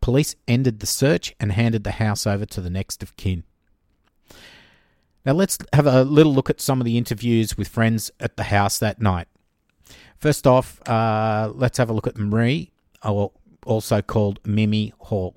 Police 0.00 0.34
ended 0.48 0.80
the 0.80 0.86
search 0.86 1.34
and 1.38 1.52
handed 1.52 1.84
the 1.84 1.92
house 1.92 2.26
over 2.26 2.46
to 2.46 2.60
the 2.60 2.70
next 2.70 3.02
of 3.02 3.16
kin. 3.16 3.44
Now 5.24 5.32
let's 5.32 5.58
have 5.72 5.86
a 5.86 6.02
little 6.02 6.34
look 6.34 6.50
at 6.50 6.60
some 6.60 6.80
of 6.80 6.84
the 6.84 6.98
interviews 6.98 7.56
with 7.56 7.68
friends 7.68 8.10
at 8.18 8.36
the 8.36 8.44
house 8.44 8.78
that 8.78 9.00
night. 9.00 9.28
First 10.22 10.46
off, 10.46 10.80
uh, 10.88 11.50
let's 11.52 11.78
have 11.78 11.90
a 11.90 11.92
look 11.92 12.06
at 12.06 12.16
Marie, 12.16 12.70
also 13.02 14.02
called 14.02 14.38
Mimi 14.46 14.92
Hall. 15.00 15.34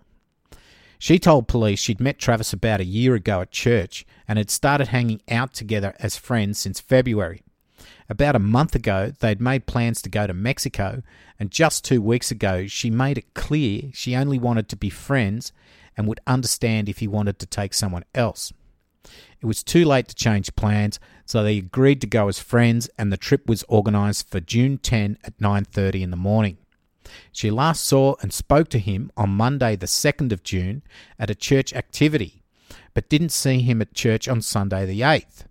She 1.00 1.18
told 1.18 1.48
police 1.48 1.80
she'd 1.80 2.00
met 2.00 2.20
Travis 2.20 2.54
about 2.54 2.82
a 2.82 2.86
year 2.86 3.16
ago 3.16 3.42
at 3.42 3.50
church 3.50 4.06
and 4.28 4.38
had 4.38 4.52
started 4.52 4.90
hanging 4.90 5.24
out 5.28 5.56
together 5.56 5.96
as 5.98 6.18
friends 6.18 6.60
since 6.60 6.80
February. 6.80 7.42
About 8.10 8.36
a 8.36 8.40
month 8.40 8.76
ago, 8.76 9.12
they'd 9.22 9.42
made 9.42 9.66
plans 9.66 10.04
to 10.04 10.10
go 10.10 10.28
to 10.28 10.36
Mexico, 10.36 11.02
and 11.40 11.50
just 11.50 11.84
two 11.84 12.00
weeks 12.00 12.30
ago, 12.30 12.68
she 12.68 12.92
made 12.92 13.18
it 13.18 13.34
clear 13.34 13.90
she 13.92 14.16
only 14.16 14.38
wanted 14.38 14.70
to 14.70 14.76
be 14.76 14.92
friends 14.92 15.52
and 15.98 16.08
would 16.08 16.20
understand 16.28 16.88
if 16.88 17.00
he 17.00 17.08
wanted 17.08 17.40
to 17.40 17.48
take 17.48 17.74
someone 17.74 18.06
else. 18.14 18.54
It 19.42 19.46
was 19.46 19.64
too 19.64 19.86
late 19.86 20.08
to 20.08 20.16
change 20.16 20.56
plans, 20.56 21.00
so 21.26 21.44
they 21.44 21.58
agreed 21.58 22.02
to 22.02 22.08
go 22.08 22.28
as 22.28 22.40
friends, 22.40 22.90
and 22.98 23.12
the 23.12 23.18
trip 23.18 23.48
was 23.48 23.64
organised 23.70 24.30
for 24.30 24.40
June 24.40 24.78
10 24.78 25.18
at 25.24 25.40
9:30 25.40 26.02
in 26.02 26.12
the 26.12 26.18
morning. 26.18 26.58
She 27.32 27.52
last 27.52 27.86
saw 27.86 28.16
and 28.22 28.34
spoke 28.34 28.70
to 28.70 28.80
him 28.80 29.12
on 29.16 29.30
Monday, 29.30 29.76
the 29.76 29.88
2nd 29.88 30.32
of 30.32 30.44
June, 30.44 30.82
at 31.20 31.30
a 31.30 31.36
church 31.36 31.74
activity, 31.74 32.42
but 32.94 33.10
didn't 33.10 33.30
see 33.30 33.62
him 33.62 33.82
at 33.82 33.94
church 33.94 34.28
on 34.28 34.42
Sunday, 34.42 34.86
the 34.86 35.02
8th. 35.02 35.46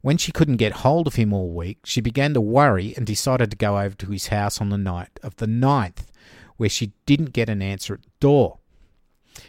When 0.00 0.16
she 0.16 0.32
couldn't 0.32 0.56
get 0.56 0.84
hold 0.84 1.06
of 1.06 1.16
him 1.16 1.32
all 1.32 1.50
week, 1.50 1.80
she 1.84 2.00
began 2.00 2.32
to 2.34 2.40
worry 2.40 2.94
and 2.96 3.04
decided 3.04 3.50
to 3.50 3.56
go 3.56 3.78
over 3.78 3.96
to 3.96 4.10
his 4.10 4.28
house 4.28 4.60
on 4.60 4.70
the 4.70 4.78
night 4.78 5.18
of 5.22 5.36
the 5.36 5.46
9th, 5.46 6.06
where 6.56 6.68
she 6.68 6.92
didn't 7.06 7.32
get 7.32 7.48
an 7.48 7.60
answer 7.60 7.94
at 7.94 8.02
the 8.02 8.10
door. 8.20 8.58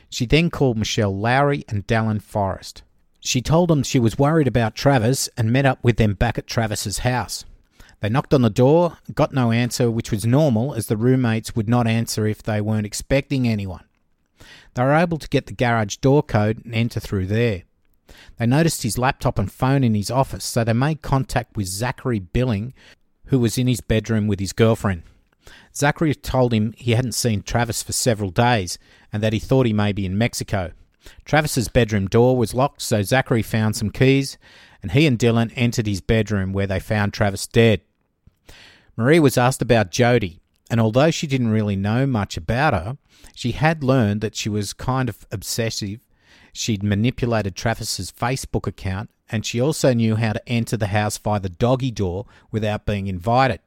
She 0.09 0.25
then 0.25 0.49
called 0.49 0.77
Michelle 0.77 1.15
Lowry 1.15 1.63
and 1.69 1.87
Dallin 1.87 2.21
Forrest. 2.21 2.81
She 3.19 3.41
told 3.41 3.69
them 3.69 3.83
she 3.83 3.99
was 3.99 4.17
worried 4.17 4.47
about 4.47 4.75
Travis 4.75 5.29
and 5.37 5.51
met 5.51 5.65
up 5.65 5.83
with 5.83 5.97
them 5.97 6.13
back 6.13 6.37
at 6.37 6.47
Travis's 6.47 6.99
house. 6.99 7.45
They 7.99 8.09
knocked 8.09 8.33
on 8.33 8.43
the 8.43 8.49
door, 8.49 8.97
got 9.13 9.33
no 9.33 9.51
answer, 9.51 9.89
which 9.89 10.11
was 10.11 10.25
normal 10.25 10.75
as 10.75 10.87
the 10.87 10.97
roommates 10.97 11.55
would 11.55 11.67
not 11.67 11.87
answer 11.87 12.27
if 12.27 12.43
they 12.43 12.61
weren't 12.61 12.85
expecting 12.85 13.47
anyone. 13.47 13.85
They 14.75 14.83
were 14.83 14.93
able 14.93 15.17
to 15.17 15.27
get 15.27 15.47
the 15.47 15.53
garage 15.53 15.97
door 15.97 16.21
code 16.21 16.63
and 16.63 16.75
enter 16.75 16.99
through 16.99 17.25
there. 17.25 17.63
They 18.37 18.45
noticed 18.45 18.83
his 18.83 18.97
laptop 18.97 19.39
and 19.39 19.51
phone 19.51 19.83
in 19.83 19.95
his 19.95 20.11
office, 20.11 20.45
so 20.45 20.63
they 20.63 20.73
made 20.73 21.01
contact 21.01 21.57
with 21.57 21.65
Zachary 21.65 22.19
Billing, 22.19 22.73
who 23.25 23.39
was 23.39 23.57
in 23.57 23.67
his 23.67 23.81
bedroom 23.81 24.27
with 24.27 24.39
his 24.39 24.53
girlfriend. 24.53 25.03
Zachary 25.75 26.13
told 26.13 26.53
him 26.53 26.73
he 26.77 26.91
hadn't 26.91 27.13
seen 27.13 27.41
Travis 27.41 27.81
for 27.81 27.93
several 27.93 28.29
days 28.29 28.77
and 29.11 29.23
that 29.23 29.33
he 29.33 29.39
thought 29.39 29.65
he 29.65 29.73
may 29.73 29.91
be 29.91 30.05
in 30.05 30.17
Mexico. 30.17 30.71
Travis's 31.25 31.67
bedroom 31.67 32.07
door 32.07 32.37
was 32.37 32.53
locked, 32.53 32.81
so 32.81 33.01
Zachary 33.01 33.41
found 33.41 33.75
some 33.75 33.89
keys 33.89 34.37
and 34.81 34.91
he 34.91 35.07
and 35.07 35.17
Dylan 35.17 35.51
entered 35.55 35.87
his 35.87 36.01
bedroom 36.01 36.53
where 36.53 36.67
they 36.67 36.79
found 36.79 37.13
Travis 37.13 37.47
dead. 37.47 37.81
Marie 38.95 39.19
was 39.19 39.37
asked 39.37 39.61
about 39.61 39.91
Jodi, 39.91 40.39
and 40.69 40.79
although 40.79 41.11
she 41.11 41.27
didn't 41.27 41.49
really 41.49 41.75
know 41.75 42.05
much 42.05 42.37
about 42.37 42.73
her, 42.73 42.97
she 43.35 43.51
had 43.51 43.83
learned 43.83 44.21
that 44.21 44.35
she 44.35 44.49
was 44.49 44.73
kind 44.73 45.09
of 45.09 45.25
obsessive 45.31 45.99
She'd 46.57 46.81
manipulated 46.81 47.55
Travis's 47.55 48.11
Facebook 48.11 48.65
account, 48.65 49.11
and 49.29 49.45
she 49.45 49.61
also 49.61 49.93
knew 49.93 50.15
how 50.15 50.33
to 50.33 50.49
enter 50.49 50.75
the 50.75 50.87
house 50.87 51.15
via 51.15 51.39
the 51.39 51.49
doggy 51.49 51.91
door 51.91 52.25
without 52.49 52.83
being 52.83 53.05
invited. 53.05 53.59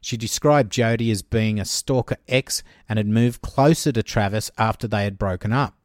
She 0.00 0.16
described 0.16 0.72
Jodi 0.72 1.10
as 1.10 1.20
being 1.20 1.60
a 1.60 1.66
stalker 1.66 2.16
ex 2.26 2.62
and 2.88 2.98
had 2.98 3.06
moved 3.06 3.42
closer 3.42 3.92
to 3.92 4.02
Travis 4.02 4.50
after 4.56 4.88
they 4.88 5.04
had 5.04 5.18
broken 5.18 5.52
up. 5.52 5.75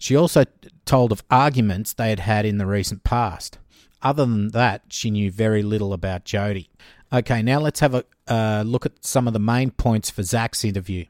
She 0.00 0.16
also 0.16 0.44
told 0.86 1.12
of 1.12 1.22
arguments 1.30 1.92
they 1.92 2.08
had 2.08 2.20
had 2.20 2.46
in 2.46 2.56
the 2.56 2.64
recent 2.64 3.04
past. 3.04 3.58
Other 4.00 4.24
than 4.24 4.48
that, 4.48 4.84
she 4.88 5.10
knew 5.10 5.30
very 5.30 5.62
little 5.62 5.92
about 5.92 6.24
Jodi. 6.24 6.70
Okay, 7.12 7.42
now 7.42 7.60
let's 7.60 7.80
have 7.80 7.94
a 7.94 8.04
uh, 8.26 8.64
look 8.66 8.86
at 8.86 9.04
some 9.04 9.26
of 9.26 9.34
the 9.34 9.38
main 9.38 9.70
points 9.70 10.08
for 10.08 10.22
Zach's 10.22 10.64
interview. 10.64 11.04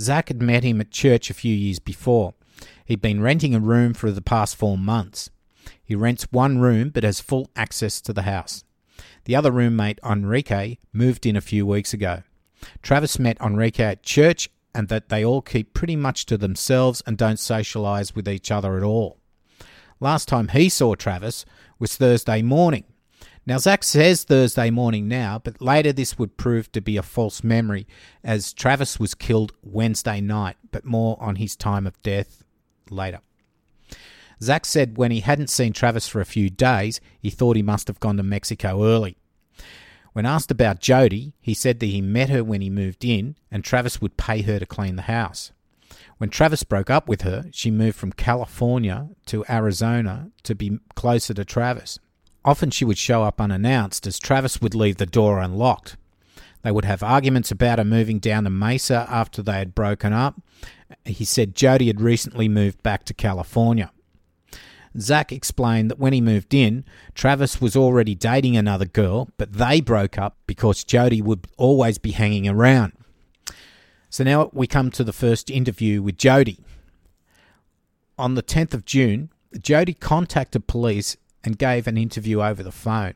Zach 0.00 0.28
had 0.28 0.42
met 0.42 0.64
him 0.64 0.80
at 0.80 0.90
church 0.90 1.30
a 1.30 1.34
few 1.34 1.54
years 1.54 1.78
before. 1.78 2.34
He'd 2.84 3.00
been 3.00 3.22
renting 3.22 3.54
a 3.54 3.60
room 3.60 3.94
for 3.94 4.10
the 4.10 4.20
past 4.20 4.56
four 4.56 4.76
months. 4.76 5.30
He 5.84 5.94
rents 5.94 6.26
one 6.32 6.58
room 6.58 6.90
but 6.90 7.04
has 7.04 7.20
full 7.20 7.50
access 7.54 8.00
to 8.00 8.12
the 8.12 8.22
house. 8.22 8.64
The 9.26 9.36
other 9.36 9.52
roommate, 9.52 10.00
Enrique, 10.04 10.78
moved 10.92 11.24
in 11.24 11.36
a 11.36 11.40
few 11.40 11.64
weeks 11.64 11.94
ago. 11.94 12.24
Travis 12.82 13.20
met 13.20 13.40
Enrique 13.40 13.84
at 13.84 14.02
church 14.02 14.50
and 14.74 14.88
that 14.88 15.08
they 15.08 15.24
all 15.24 15.42
keep 15.42 15.74
pretty 15.74 15.96
much 15.96 16.26
to 16.26 16.36
themselves 16.36 17.02
and 17.06 17.16
don't 17.16 17.36
socialise 17.36 18.14
with 18.14 18.28
each 18.28 18.50
other 18.50 18.76
at 18.76 18.82
all. 18.82 19.18
Last 20.00 20.28
time 20.28 20.48
he 20.48 20.68
saw 20.68 20.94
Travis 20.94 21.44
was 21.78 21.96
Thursday 21.96 22.42
morning. 22.42 22.84
Now, 23.46 23.56
Zach 23.56 23.82
says 23.82 24.24
Thursday 24.24 24.68
morning 24.68 25.08
now, 25.08 25.40
but 25.42 25.62
later 25.62 25.90
this 25.90 26.18
would 26.18 26.36
prove 26.36 26.70
to 26.72 26.82
be 26.82 26.98
a 26.98 27.02
false 27.02 27.42
memory 27.42 27.86
as 28.22 28.52
Travis 28.52 29.00
was 29.00 29.14
killed 29.14 29.52
Wednesday 29.62 30.20
night, 30.20 30.56
but 30.70 30.84
more 30.84 31.16
on 31.18 31.36
his 31.36 31.56
time 31.56 31.86
of 31.86 32.00
death 32.02 32.44
later. 32.90 33.20
Zach 34.42 34.66
said 34.66 34.98
when 34.98 35.10
he 35.10 35.20
hadn't 35.20 35.48
seen 35.48 35.72
Travis 35.72 36.06
for 36.06 36.20
a 36.20 36.26
few 36.26 36.50
days, 36.50 37.00
he 37.18 37.30
thought 37.30 37.56
he 37.56 37.62
must 37.62 37.88
have 37.88 38.00
gone 38.00 38.18
to 38.18 38.22
Mexico 38.22 38.84
early. 38.84 39.16
When 40.12 40.26
asked 40.26 40.50
about 40.50 40.80
Jodi, 40.80 41.34
he 41.40 41.54
said 41.54 41.80
that 41.80 41.86
he 41.86 42.00
met 42.00 42.30
her 42.30 42.42
when 42.42 42.60
he 42.60 42.70
moved 42.70 43.04
in 43.04 43.36
and 43.50 43.62
Travis 43.62 44.00
would 44.00 44.16
pay 44.16 44.42
her 44.42 44.58
to 44.58 44.66
clean 44.66 44.96
the 44.96 45.02
house. 45.02 45.52
When 46.18 46.30
Travis 46.30 46.64
broke 46.64 46.90
up 46.90 47.08
with 47.08 47.22
her, 47.22 47.44
she 47.52 47.70
moved 47.70 47.96
from 47.96 48.12
California 48.12 49.08
to 49.26 49.44
Arizona 49.48 50.30
to 50.42 50.54
be 50.54 50.78
closer 50.94 51.32
to 51.34 51.44
Travis. 51.44 51.98
Often 52.44 52.70
she 52.70 52.84
would 52.84 52.98
show 52.98 53.22
up 53.22 53.40
unannounced 53.40 54.06
as 54.06 54.18
Travis 54.18 54.60
would 54.60 54.74
leave 54.74 54.96
the 54.96 55.06
door 55.06 55.38
unlocked. 55.38 55.96
They 56.62 56.72
would 56.72 56.84
have 56.84 57.02
arguments 57.02 57.50
about 57.50 57.78
her 57.78 57.84
moving 57.84 58.18
down 58.18 58.44
to 58.44 58.50
Mesa 58.50 59.06
after 59.08 59.42
they 59.42 59.58
had 59.58 59.74
broken 59.74 60.12
up, 60.12 60.40
he 61.04 61.24
said 61.24 61.54
Jodi 61.54 61.86
had 61.86 62.00
recently 62.00 62.48
moved 62.48 62.82
back 62.82 63.04
to 63.04 63.14
California. 63.14 63.90
Zach 64.98 65.32
explained 65.32 65.90
that 65.90 65.98
when 65.98 66.12
he 66.12 66.20
moved 66.20 66.54
in, 66.54 66.84
Travis 67.14 67.60
was 67.60 67.76
already 67.76 68.14
dating 68.14 68.56
another 68.56 68.84
girl, 68.86 69.28
but 69.36 69.52
they 69.52 69.80
broke 69.80 70.18
up 70.18 70.36
because 70.46 70.84
Jodi 70.84 71.20
would 71.20 71.46
always 71.56 71.98
be 71.98 72.12
hanging 72.12 72.48
around. 72.48 72.92
So 74.10 74.24
now 74.24 74.50
we 74.52 74.66
come 74.66 74.90
to 74.92 75.04
the 75.04 75.12
first 75.12 75.50
interview 75.50 76.02
with 76.02 76.16
Jodi. 76.16 76.58
On 78.16 78.34
the 78.34 78.42
10th 78.42 78.74
of 78.74 78.84
June, 78.84 79.30
Jodi 79.60 79.94
contacted 79.94 80.66
police 80.66 81.16
and 81.44 81.58
gave 81.58 81.86
an 81.86 81.96
interview 81.96 82.42
over 82.42 82.62
the 82.62 82.72
phone. 82.72 83.14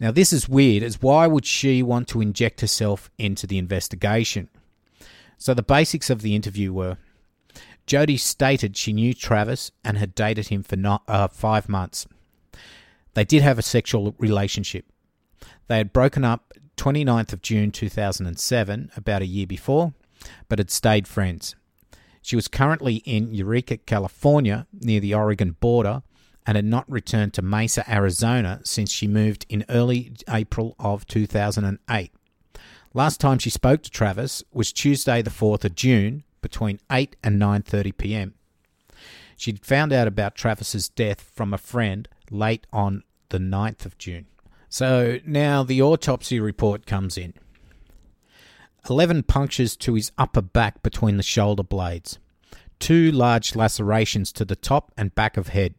Now, 0.00 0.10
this 0.10 0.32
is 0.32 0.48
weird, 0.48 0.82
as 0.82 1.00
why 1.00 1.26
would 1.26 1.46
she 1.46 1.82
want 1.82 2.08
to 2.08 2.20
inject 2.20 2.60
herself 2.60 3.10
into 3.16 3.46
the 3.46 3.58
investigation? 3.58 4.48
So 5.38 5.54
the 5.54 5.62
basics 5.62 6.10
of 6.10 6.22
the 6.22 6.34
interview 6.34 6.72
were 6.72 6.98
Jodi 7.86 8.16
stated 8.16 8.76
she 8.76 8.92
knew 8.92 9.12
Travis 9.12 9.70
and 9.84 9.98
had 9.98 10.14
dated 10.14 10.48
him 10.48 10.62
for 10.62 10.76
not, 10.76 11.02
uh, 11.06 11.28
five 11.28 11.68
months. 11.68 12.06
They 13.14 13.24
did 13.24 13.42
have 13.42 13.58
a 13.58 13.62
sexual 13.62 14.14
relationship. 14.18 14.86
They 15.68 15.78
had 15.78 15.92
broken 15.92 16.24
up 16.24 16.52
29th 16.76 17.32
of 17.32 17.42
June 17.42 17.70
2007, 17.70 18.90
about 18.96 19.22
a 19.22 19.26
year 19.26 19.46
before, 19.46 19.94
but 20.48 20.58
had 20.58 20.70
stayed 20.70 21.06
friends. 21.06 21.54
She 22.22 22.36
was 22.36 22.48
currently 22.48 22.96
in 23.04 23.34
Eureka, 23.34 23.76
California, 23.76 24.66
near 24.72 25.00
the 25.00 25.14
Oregon 25.14 25.56
border, 25.60 26.02
and 26.46 26.56
had 26.56 26.64
not 26.64 26.90
returned 26.90 27.34
to 27.34 27.42
Mesa, 27.42 27.84
Arizona 27.90 28.60
since 28.64 28.90
she 28.90 29.06
moved 29.06 29.46
in 29.48 29.64
early 29.68 30.12
April 30.28 30.74
of 30.78 31.06
2008. 31.06 32.12
Last 32.92 33.20
time 33.20 33.38
she 33.38 33.50
spoke 33.50 33.82
to 33.82 33.90
Travis 33.90 34.42
was 34.52 34.72
Tuesday 34.72 35.20
the 35.20 35.30
4th 35.30 35.64
of 35.64 35.74
June 35.74 36.24
between 36.44 36.78
8 36.92 37.16
and 37.24 37.40
9:30 37.40 37.96
p.m. 37.96 38.34
She'd 39.38 39.64
found 39.64 39.94
out 39.94 40.06
about 40.06 40.34
Travis's 40.34 40.90
death 40.90 41.22
from 41.34 41.54
a 41.54 41.58
friend 41.58 42.06
late 42.30 42.66
on 42.70 43.02
the 43.30 43.38
9th 43.38 43.86
of 43.86 43.96
June. 43.96 44.26
So 44.68 45.20
now 45.24 45.62
the 45.62 45.80
autopsy 45.80 46.38
report 46.38 46.84
comes 46.84 47.16
in. 47.16 47.32
11 48.90 49.22
punctures 49.22 49.74
to 49.76 49.94
his 49.94 50.12
upper 50.18 50.42
back 50.42 50.82
between 50.82 51.16
the 51.16 51.22
shoulder 51.22 51.62
blades, 51.62 52.18
two 52.78 53.10
large 53.10 53.56
lacerations 53.56 54.30
to 54.32 54.44
the 54.44 54.54
top 54.54 54.92
and 54.98 55.14
back 55.14 55.38
of 55.38 55.48
head, 55.48 55.74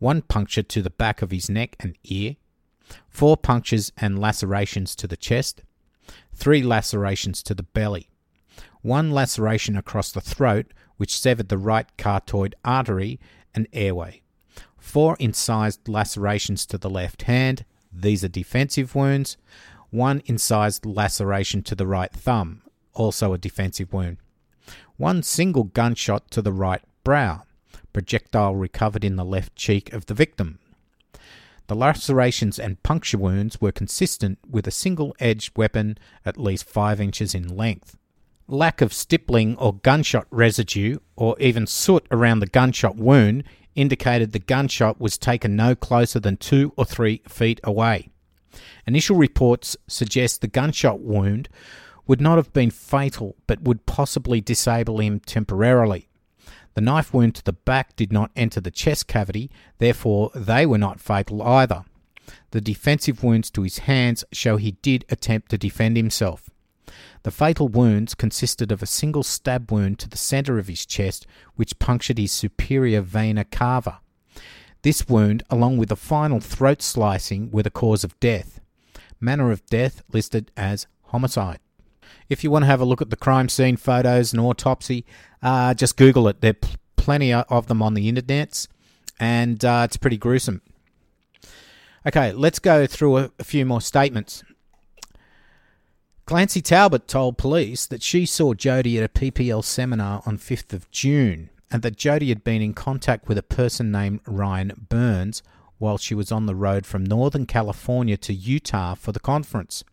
one 0.00 0.20
puncture 0.20 0.64
to 0.64 0.82
the 0.82 0.90
back 0.90 1.22
of 1.22 1.30
his 1.30 1.48
neck 1.48 1.76
and 1.78 1.96
ear, 2.02 2.34
four 3.08 3.36
punctures 3.36 3.92
and 3.96 4.18
lacerations 4.18 4.96
to 4.96 5.06
the 5.06 5.16
chest, 5.16 5.62
three 6.34 6.64
lacerations 6.64 7.40
to 7.44 7.54
the 7.54 7.62
belly, 7.62 8.08
one 8.82 9.10
laceration 9.10 9.76
across 9.76 10.12
the 10.12 10.20
throat, 10.20 10.72
which 10.96 11.18
severed 11.18 11.48
the 11.48 11.58
right 11.58 11.86
carotid 11.96 12.54
artery 12.64 13.20
and 13.54 13.66
airway, 13.72 14.22
four 14.78 15.16
incised 15.18 15.88
lacerations 15.88 16.66
to 16.66 16.78
the 16.78 16.90
left 16.90 17.22
hand, 17.22 17.64
these 17.92 18.22
are 18.24 18.28
defensive 18.28 18.94
wounds, 18.94 19.36
one 19.90 20.22
incised 20.26 20.84
laceration 20.84 21.62
to 21.62 21.74
the 21.74 21.86
right 21.86 22.12
thumb, 22.12 22.62
also 22.92 23.32
a 23.32 23.38
defensive 23.38 23.92
wound, 23.92 24.18
one 24.96 25.22
single 25.22 25.64
gunshot 25.64 26.30
to 26.30 26.42
the 26.42 26.52
right 26.52 26.82
brow, 27.04 27.42
projectile 27.92 28.54
recovered 28.54 29.04
in 29.04 29.16
the 29.16 29.24
left 29.24 29.56
cheek 29.56 29.92
of 29.92 30.06
the 30.06 30.14
victim. 30.14 30.58
The 31.68 31.74
lacerations 31.74 32.58
and 32.58 32.82
puncture 32.82 33.18
wounds 33.18 33.60
were 33.60 33.72
consistent 33.72 34.38
with 34.48 34.66
a 34.66 34.70
single 34.70 35.16
edged 35.18 35.56
weapon 35.56 35.98
at 36.24 36.38
least 36.38 36.68
5 36.68 37.00
inches 37.00 37.34
in 37.34 37.56
length. 37.56 37.96
Lack 38.48 38.80
of 38.80 38.92
stippling 38.92 39.56
or 39.56 39.74
gunshot 39.74 40.28
residue, 40.30 40.98
or 41.16 41.36
even 41.40 41.66
soot 41.66 42.06
around 42.12 42.38
the 42.38 42.46
gunshot 42.46 42.96
wound, 42.96 43.42
indicated 43.74 44.30
the 44.30 44.38
gunshot 44.38 45.00
was 45.00 45.18
taken 45.18 45.56
no 45.56 45.74
closer 45.74 46.20
than 46.20 46.36
two 46.36 46.72
or 46.76 46.84
three 46.84 47.22
feet 47.28 47.60
away. 47.64 48.08
Initial 48.86 49.16
reports 49.16 49.76
suggest 49.88 50.40
the 50.40 50.46
gunshot 50.46 51.00
wound 51.00 51.48
would 52.06 52.20
not 52.20 52.36
have 52.36 52.52
been 52.52 52.70
fatal 52.70 53.34
but 53.48 53.62
would 53.62 53.84
possibly 53.84 54.40
disable 54.40 55.00
him 55.00 55.18
temporarily. 55.18 56.08
The 56.74 56.80
knife 56.80 57.12
wound 57.12 57.34
to 57.36 57.44
the 57.44 57.52
back 57.52 57.96
did 57.96 58.12
not 58.12 58.30
enter 58.36 58.60
the 58.60 58.70
chest 58.70 59.08
cavity, 59.08 59.50
therefore, 59.78 60.30
they 60.34 60.66
were 60.66 60.78
not 60.78 61.00
fatal 61.00 61.42
either. 61.42 61.84
The 62.52 62.60
defensive 62.60 63.24
wounds 63.24 63.50
to 63.52 63.62
his 63.62 63.78
hands 63.78 64.24
show 64.30 64.56
he 64.56 64.72
did 64.82 65.04
attempt 65.08 65.50
to 65.50 65.58
defend 65.58 65.96
himself. 65.96 66.48
The 67.26 67.32
fatal 67.32 67.66
wounds 67.66 68.14
consisted 68.14 68.70
of 68.70 68.84
a 68.84 68.86
single 68.86 69.24
stab 69.24 69.72
wound 69.72 69.98
to 69.98 70.08
the 70.08 70.16
center 70.16 70.60
of 70.60 70.68
his 70.68 70.86
chest, 70.86 71.26
which 71.56 71.80
punctured 71.80 72.18
his 72.18 72.30
superior 72.30 73.00
vena 73.00 73.44
cava. 73.44 73.98
This 74.82 75.08
wound, 75.08 75.42
along 75.50 75.78
with 75.78 75.88
the 75.88 75.96
final 75.96 76.38
throat 76.38 76.82
slicing, 76.82 77.50
were 77.50 77.64
the 77.64 77.68
cause 77.68 78.04
of 78.04 78.20
death. 78.20 78.60
Manner 79.18 79.50
of 79.50 79.66
death 79.66 80.04
listed 80.12 80.52
as 80.56 80.86
homicide. 81.06 81.58
If 82.28 82.44
you 82.44 82.52
want 82.52 82.62
to 82.62 82.68
have 82.68 82.80
a 82.80 82.84
look 82.84 83.02
at 83.02 83.10
the 83.10 83.16
crime 83.16 83.48
scene 83.48 83.76
photos 83.76 84.32
and 84.32 84.40
autopsy, 84.40 85.04
uh, 85.42 85.74
just 85.74 85.96
Google 85.96 86.28
it. 86.28 86.42
There 86.42 86.52
are 86.52 86.68
plenty 86.94 87.32
of 87.32 87.66
them 87.66 87.82
on 87.82 87.94
the 87.94 88.08
internets, 88.08 88.68
and 89.18 89.64
uh, 89.64 89.82
it's 89.84 89.96
pretty 89.96 90.16
gruesome. 90.16 90.62
Okay, 92.06 92.30
let's 92.30 92.60
go 92.60 92.86
through 92.86 93.16
a 93.16 93.42
few 93.42 93.66
more 93.66 93.80
statements. 93.80 94.44
Clancy 96.26 96.60
Talbot 96.60 97.06
told 97.06 97.38
police 97.38 97.86
that 97.86 98.02
she 98.02 98.26
saw 98.26 98.52
Jodi 98.52 98.98
at 98.98 99.04
a 99.04 99.08
PPL 99.08 99.62
seminar 99.62 100.24
on 100.26 100.38
5th 100.38 100.72
of 100.72 100.90
June 100.90 101.50
and 101.70 101.82
that 101.82 101.96
Jodi 101.96 102.30
had 102.30 102.42
been 102.42 102.60
in 102.60 102.74
contact 102.74 103.28
with 103.28 103.38
a 103.38 103.44
person 103.44 103.92
named 103.92 104.18
Ryan 104.26 104.72
Burns 104.88 105.44
while 105.78 105.98
she 105.98 106.16
was 106.16 106.32
on 106.32 106.46
the 106.46 106.56
road 106.56 106.84
from 106.84 107.04
Northern 107.04 107.46
California 107.46 108.16
to 108.16 108.34
Utah 108.34 108.96
for 108.96 109.12
the 109.12 109.20
conference. 109.20 109.84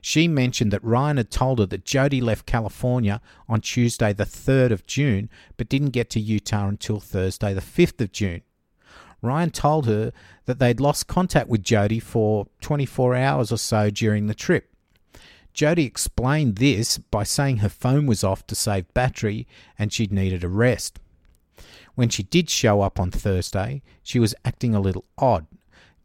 She 0.00 0.28
mentioned 0.28 0.72
that 0.72 0.84
Ryan 0.84 1.16
had 1.16 1.32
told 1.32 1.58
her 1.58 1.66
that 1.66 1.84
Jodi 1.84 2.20
left 2.20 2.46
California 2.46 3.20
on 3.48 3.60
Tuesday, 3.60 4.12
the 4.12 4.22
3rd 4.22 4.70
of 4.70 4.86
June, 4.86 5.28
but 5.56 5.68
didn't 5.68 5.90
get 5.90 6.08
to 6.10 6.20
Utah 6.20 6.68
until 6.68 7.00
Thursday, 7.00 7.52
the 7.52 7.60
5th 7.60 8.00
of 8.00 8.12
June. 8.12 8.42
Ryan 9.22 9.50
told 9.50 9.86
her 9.86 10.12
that 10.44 10.60
they'd 10.60 10.78
lost 10.78 11.08
contact 11.08 11.48
with 11.48 11.64
Jodi 11.64 11.98
for 11.98 12.46
24 12.60 13.16
hours 13.16 13.50
or 13.50 13.58
so 13.58 13.90
during 13.90 14.28
the 14.28 14.34
trip. 14.34 14.70
Jodi 15.54 15.84
explained 15.84 16.56
this 16.56 16.98
by 16.98 17.24
saying 17.24 17.58
her 17.58 17.68
phone 17.68 18.06
was 18.06 18.22
off 18.22 18.46
to 18.48 18.54
save 18.54 18.92
battery 18.92 19.46
and 19.78 19.92
she'd 19.92 20.12
needed 20.12 20.44
a 20.44 20.48
rest. 20.48 20.98
When 21.94 22.08
she 22.08 22.24
did 22.24 22.50
show 22.50 22.82
up 22.82 23.00
on 23.00 23.10
Thursday, 23.10 23.82
she 24.02 24.18
was 24.18 24.34
acting 24.44 24.74
a 24.74 24.80
little 24.80 25.04
odd 25.16 25.46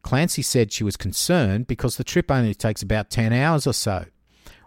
Clancy 0.01 0.41
said 0.41 0.71
she 0.71 0.83
was 0.83 0.97
concerned 0.97 1.67
because 1.67 1.97
the 1.97 2.03
trip 2.03 2.31
only 2.31 2.55
takes 2.55 2.81
about 2.81 3.09
10 3.09 3.33
hours 3.33 3.67
or 3.67 3.73
so. 3.73 4.05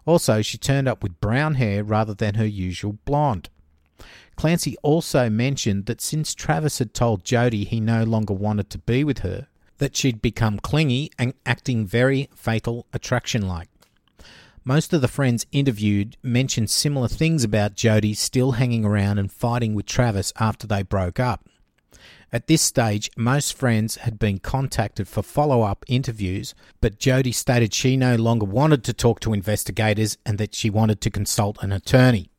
Also, 0.05 0.43
she 0.43 0.59
turned 0.59 0.89
up 0.89 1.03
with 1.03 1.21
brown 1.21 1.55
hair 1.55 1.83
rather 1.85 2.15
than 2.15 2.35
her 2.35 2.47
usual 2.47 2.99
blonde. 3.05 3.49
Clancy 4.37 4.77
also 4.83 5.31
mentioned 5.31 5.87
that 5.87 6.01
since 6.01 6.35
Travis 6.35 6.79
had 6.79 6.95
told 6.95 7.25
Jodi 7.25 7.65
he 7.65 7.81
no 7.81 8.03
longer 8.03 8.35
wanted 8.35 8.71
to 8.71 8.79
be 8.79 9.05
with 9.05 9.19
her, 9.19 9.47
that 9.79 9.97
she'd 9.97 10.23
become 10.23 10.59
clingy 10.59 11.11
and 11.19 11.35
acting 11.47 11.87
very 11.87 12.29
fatal 12.35 12.87
attraction 12.93 13.47
like. 13.47 13.69
Most 14.65 14.93
of 14.93 15.01
the 15.01 15.09
friends 15.09 15.45
interviewed 15.51 16.17
mentioned 16.23 16.71
similar 16.71 17.09
things 17.09 17.43
about 17.43 17.75
Jodi 17.75 18.15
still 18.15 18.53
hanging 18.53 18.85
around 18.85 19.19
and 19.19 19.31
fighting 19.31 19.75
with 19.75 19.87
Travis 19.87 20.33
after 20.39 20.69
they 20.69 20.85
broke 20.85 21.19
up. 21.19 21.49
At 22.33 22.47
this 22.47 22.63
stage, 22.63 23.11
most 23.17 23.55
friends 23.55 23.97
had 23.97 24.21
been 24.21 24.39
contacted 24.39 25.09
for 25.09 25.23
follow 25.23 25.63
up 25.63 25.85
interviews, 25.89 26.55
but 26.81 27.01
Jodi 27.01 27.33
stated 27.33 27.75
she 27.75 27.97
no 27.97 28.15
longer 28.15 28.47
wanted 28.47 28.85
to 28.85 28.93
talk 28.93 29.19
to 29.21 29.35
investigators 29.35 30.17
and 30.25 30.39
that 30.39 30.55
she 30.55 30.71
wanted 30.71 31.01
to 31.01 31.11
consult 31.11 31.61
an 31.61 31.73
attorney. 31.73 32.31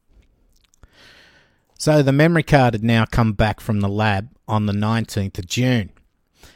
So 1.77 2.01
the 2.01 2.13
memory 2.13 2.43
card 2.43 2.73
had 2.73 2.83
now 2.83 3.03
come 3.05 3.33
back 3.33 3.59
from 3.59 3.81
the 3.81 3.89
lab 3.89 4.29
on 4.47 4.65
the 4.65 4.73
19th 4.73 5.39
of 5.39 5.45
June. 5.45 5.91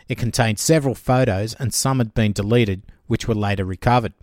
It 0.08 0.18
contained 0.18 0.60
several 0.60 0.96
photos 0.96 1.54
and 1.56 1.74
some 1.74 1.98
had 1.98 2.14
been 2.14 2.32
deleted, 2.32 2.84
which 3.08 3.28
were 3.28 3.36
later 3.36 3.66
recovered. 3.66 4.14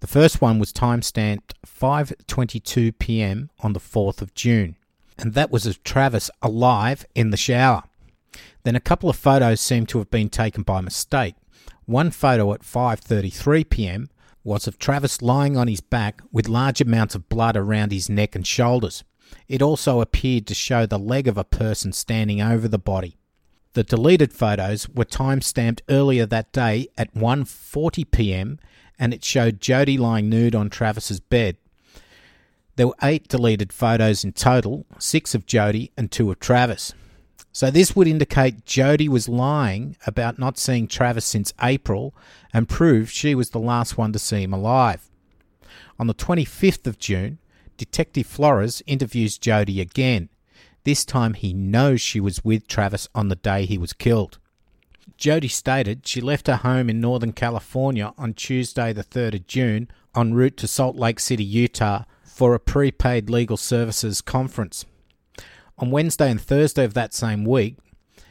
The 0.00 0.06
first 0.06 0.40
one 0.40 0.58
was 0.58 0.72
timestamped 0.72 1.52
5:22 1.66 2.98
p.m. 2.98 3.50
on 3.60 3.72
the 3.72 3.80
4th 3.80 4.20
of 4.22 4.34
June, 4.34 4.76
and 5.18 5.34
that 5.34 5.50
was 5.50 5.66
of 5.66 5.82
Travis 5.84 6.30
alive 6.40 7.06
in 7.14 7.30
the 7.30 7.36
shower. 7.36 7.84
Then 8.64 8.76
a 8.76 8.80
couple 8.80 9.10
of 9.10 9.16
photos 9.16 9.60
seem 9.60 9.86
to 9.86 9.98
have 9.98 10.10
been 10.10 10.28
taken 10.28 10.62
by 10.62 10.80
mistake. 10.80 11.34
One 11.86 12.10
photo 12.10 12.52
at 12.52 12.62
5:33 12.62 13.68
p.m. 13.68 14.08
was 14.44 14.66
of 14.66 14.78
Travis 14.78 15.22
lying 15.22 15.56
on 15.56 15.68
his 15.68 15.80
back 15.80 16.22
with 16.32 16.48
large 16.48 16.80
amounts 16.80 17.14
of 17.14 17.28
blood 17.28 17.56
around 17.56 17.92
his 17.92 18.08
neck 18.08 18.34
and 18.34 18.46
shoulders. 18.46 19.04
It 19.48 19.62
also 19.62 20.00
appeared 20.00 20.46
to 20.46 20.54
show 20.54 20.86
the 20.86 20.98
leg 20.98 21.26
of 21.26 21.38
a 21.38 21.44
person 21.44 21.92
standing 21.92 22.40
over 22.40 22.68
the 22.68 22.78
body. 22.78 23.16
The 23.74 23.82
deleted 23.82 24.32
photos 24.32 24.88
were 24.90 25.06
time-stamped 25.06 25.82
earlier 25.88 26.26
that 26.26 26.52
day 26.52 26.88
at 26.98 27.14
1:40 27.14 28.10
p.m. 28.10 28.58
and 29.02 29.12
it 29.12 29.24
showed 29.24 29.60
Jodi 29.60 29.98
lying 29.98 30.28
nude 30.28 30.54
on 30.54 30.70
Travis's 30.70 31.18
bed. 31.18 31.56
There 32.76 32.86
were 32.86 32.94
8 33.02 33.26
deleted 33.26 33.72
photos 33.72 34.22
in 34.22 34.30
total, 34.30 34.86
6 34.96 35.34
of 35.34 35.44
Jodi 35.44 35.90
and 35.96 36.08
2 36.08 36.30
of 36.30 36.38
Travis. 36.38 36.94
So 37.50 37.68
this 37.68 37.96
would 37.96 38.06
indicate 38.06 38.64
Jodi 38.64 39.08
was 39.08 39.28
lying 39.28 39.96
about 40.06 40.38
not 40.38 40.56
seeing 40.56 40.86
Travis 40.86 41.24
since 41.24 41.52
April 41.60 42.14
and 42.54 42.68
prove 42.68 43.10
she 43.10 43.34
was 43.34 43.50
the 43.50 43.58
last 43.58 43.98
one 43.98 44.12
to 44.12 44.20
see 44.20 44.44
him 44.44 44.52
alive. 44.52 45.10
On 45.98 46.06
the 46.06 46.14
25th 46.14 46.86
of 46.86 47.00
June, 47.00 47.38
Detective 47.76 48.28
Flores 48.28 48.84
interviews 48.86 49.36
Jodi 49.36 49.80
again. 49.80 50.28
This 50.84 51.04
time 51.04 51.34
he 51.34 51.52
knows 51.52 52.00
she 52.00 52.20
was 52.20 52.44
with 52.44 52.68
Travis 52.68 53.08
on 53.16 53.30
the 53.30 53.34
day 53.34 53.66
he 53.66 53.78
was 53.78 53.94
killed. 53.94 54.38
Jodi 55.16 55.48
stated 55.48 56.06
she 56.06 56.20
left 56.20 56.46
her 56.46 56.56
home 56.56 56.90
in 56.90 57.00
Northern 57.00 57.32
California 57.32 58.12
on 58.18 58.34
Tuesday, 58.34 58.92
the 58.92 59.04
3rd 59.04 59.34
of 59.34 59.46
June, 59.46 59.88
en 60.16 60.34
route 60.34 60.56
to 60.58 60.68
Salt 60.68 60.96
Lake 60.96 61.20
City, 61.20 61.44
Utah, 61.44 62.04
for 62.24 62.54
a 62.54 62.60
prepaid 62.60 63.30
legal 63.30 63.56
services 63.56 64.20
conference. 64.20 64.84
On 65.78 65.90
Wednesday 65.90 66.30
and 66.30 66.40
Thursday 66.40 66.84
of 66.84 66.94
that 66.94 67.14
same 67.14 67.44
week, 67.44 67.76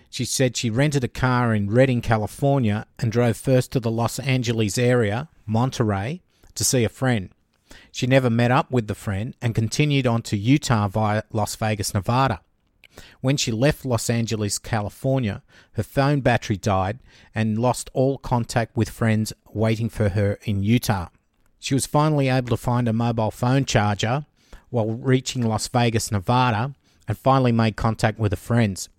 she 0.09 0.25
said 0.25 0.57
she 0.57 0.69
rented 0.69 1.03
a 1.03 1.07
car 1.07 1.53
in 1.53 1.71
Redding, 1.71 2.01
California, 2.01 2.85
and 2.99 3.11
drove 3.11 3.37
first 3.37 3.71
to 3.71 3.79
the 3.79 3.91
Los 3.91 4.19
Angeles 4.19 4.77
area, 4.77 5.29
Monterey, 5.45 6.21
to 6.55 6.63
see 6.63 6.83
a 6.83 6.89
friend. 6.89 7.29
She 7.91 8.07
never 8.07 8.29
met 8.29 8.51
up 8.51 8.71
with 8.71 8.87
the 8.87 8.95
friend 8.95 9.35
and 9.41 9.55
continued 9.55 10.05
on 10.05 10.21
to 10.23 10.37
Utah 10.37 10.89
via 10.89 11.23
Las 11.31 11.55
Vegas, 11.55 11.93
Nevada. 11.93 12.41
When 13.21 13.37
she 13.37 13.51
left 13.51 13.85
Los 13.85 14.09
Angeles, 14.09 14.59
California, 14.59 15.43
her 15.73 15.83
phone 15.83 16.21
battery 16.21 16.57
died 16.57 16.99
and 17.33 17.57
lost 17.57 17.89
all 17.93 18.17
contact 18.17 18.75
with 18.75 18.89
friends 18.89 19.33
waiting 19.53 19.89
for 19.89 20.09
her 20.09 20.39
in 20.43 20.63
Utah. 20.63 21.07
She 21.59 21.73
was 21.73 21.85
finally 21.85 22.27
able 22.27 22.49
to 22.49 22.57
find 22.57 22.87
a 22.87 22.93
mobile 22.93 23.31
phone 23.31 23.65
charger 23.65 24.25
while 24.69 24.89
reaching 24.89 25.45
Las 25.45 25.67
Vegas, 25.67 26.11
Nevada, 26.11 26.73
and 27.07 27.17
finally 27.17 27.51
made 27.51 27.75
contact 27.75 28.19
with 28.19 28.31
her 28.31 28.37
friends. 28.37 28.89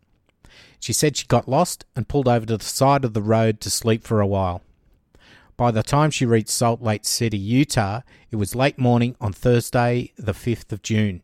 She 0.79 0.93
said 0.93 1.17
she 1.17 1.27
got 1.27 1.49
lost 1.49 1.85
and 1.97 2.09
pulled 2.09 2.29
over 2.29 2.47
to 2.47 2.57
the 2.57 2.65
side 2.65 3.05
of 3.05 3.15
the 3.15 3.23
road 3.23 3.61
to 3.61 3.71
sleep 3.71 4.05
for 4.05 4.21
a 4.21 4.27
while. 4.27 4.63
By 5.57 5.71
the 5.71 5.83
time 5.83 6.11
she 6.11 6.27
reached 6.27 6.49
Salt 6.49 6.83
Lake 6.83 7.05
City, 7.05 7.39
Utah, 7.39 8.01
it 8.31 8.37
was 8.37 8.55
late 8.55 8.79
morning 8.79 9.15
on 9.21 9.33
Thursday, 9.33 10.13
the 10.17 10.33
5th 10.33 10.73
of 10.73 10.83
June. 10.83 11.23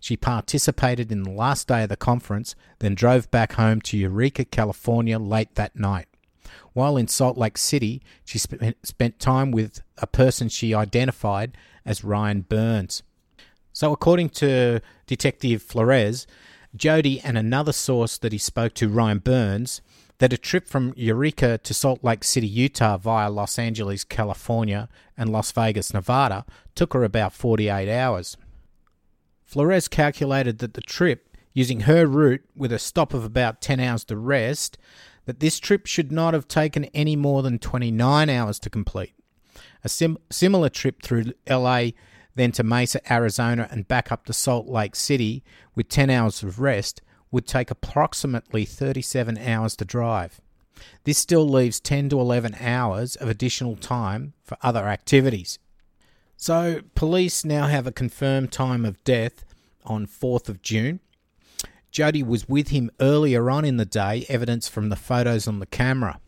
She 0.00 0.16
participated 0.16 1.10
in 1.10 1.22
the 1.22 1.30
last 1.30 1.68
day 1.68 1.82
of 1.82 1.88
the 1.88 1.96
conference, 1.96 2.54
then 2.78 2.94
drove 2.94 3.30
back 3.30 3.54
home 3.54 3.80
to 3.82 3.96
Eureka, 3.96 4.44
California 4.44 5.18
late 5.18 5.54
that 5.54 5.76
night. 5.76 6.06
While 6.72 6.96
in 6.96 7.08
Salt 7.08 7.36
Lake 7.36 7.58
City, 7.58 8.02
she 8.24 8.38
spent 8.38 9.18
time 9.18 9.50
with 9.50 9.82
a 9.98 10.06
person 10.06 10.48
she 10.48 10.74
identified 10.74 11.56
as 11.84 12.04
Ryan 12.04 12.42
Burns. 12.42 13.02
So, 13.72 13.92
according 13.92 14.30
to 14.30 14.80
Detective 15.06 15.62
Flores, 15.62 16.26
Jodi 16.74 17.20
and 17.20 17.36
another 17.36 17.72
source 17.72 18.18
that 18.18 18.32
he 18.32 18.38
spoke 18.38 18.74
to, 18.74 18.88
Ryan 18.88 19.18
Burns, 19.18 19.82
that 20.18 20.32
a 20.32 20.38
trip 20.38 20.68
from 20.68 20.94
Eureka 20.96 21.58
to 21.58 21.74
Salt 21.74 22.04
Lake 22.04 22.22
City, 22.22 22.46
Utah 22.46 22.96
via 22.96 23.30
Los 23.30 23.58
Angeles, 23.58 24.04
California 24.04 24.88
and 25.16 25.30
Las 25.30 25.50
Vegas, 25.52 25.92
Nevada 25.92 26.44
took 26.74 26.92
her 26.94 27.04
about 27.04 27.32
48 27.32 27.88
hours. 27.88 28.36
Flores 29.52 29.86
calculated 29.86 30.60
that 30.60 30.72
the 30.72 30.80
trip, 30.80 31.36
using 31.52 31.80
her 31.80 32.06
route 32.06 32.40
with 32.56 32.72
a 32.72 32.78
stop 32.78 33.12
of 33.12 33.22
about 33.22 33.60
10 33.60 33.80
hours 33.80 34.02
to 34.04 34.16
rest, 34.16 34.78
that 35.26 35.40
this 35.40 35.58
trip 35.60 35.84
should 35.84 36.10
not 36.10 36.32
have 36.32 36.48
taken 36.48 36.86
any 36.86 37.16
more 37.16 37.42
than 37.42 37.58
29 37.58 38.30
hours 38.30 38.58
to 38.60 38.70
complete. 38.70 39.12
A 39.84 39.90
sim- 39.90 40.16
similar 40.30 40.70
trip 40.70 41.02
through 41.02 41.34
LA, 41.46 41.88
then 42.34 42.50
to 42.52 42.62
Mesa, 42.62 43.12
Arizona, 43.12 43.68
and 43.70 43.86
back 43.86 44.10
up 44.10 44.24
to 44.24 44.32
Salt 44.32 44.68
Lake 44.68 44.96
City 44.96 45.44
with 45.74 45.90
10 45.90 46.08
hours 46.08 46.42
of 46.42 46.58
rest 46.58 47.02
would 47.30 47.46
take 47.46 47.70
approximately 47.70 48.64
37 48.64 49.36
hours 49.36 49.76
to 49.76 49.84
drive. 49.84 50.40
This 51.04 51.18
still 51.18 51.46
leaves 51.46 51.78
10 51.78 52.08
to 52.08 52.18
11 52.18 52.56
hours 52.58 53.16
of 53.16 53.28
additional 53.28 53.76
time 53.76 54.32
for 54.42 54.56
other 54.62 54.88
activities. 54.88 55.58
So, 56.42 56.80
police 56.96 57.44
now 57.44 57.68
have 57.68 57.86
a 57.86 57.92
confirmed 57.92 58.50
time 58.50 58.84
of 58.84 59.04
death 59.04 59.44
on 59.84 60.08
4th 60.08 60.48
of 60.48 60.60
June. 60.60 60.98
Jodi 61.92 62.24
was 62.24 62.48
with 62.48 62.70
him 62.70 62.90
earlier 62.98 63.48
on 63.48 63.64
in 63.64 63.76
the 63.76 63.84
day, 63.84 64.26
evidence 64.28 64.66
from 64.66 64.88
the 64.88 64.96
photos 64.96 65.46
on 65.46 65.60
the 65.60 65.66
camera. 65.66 66.18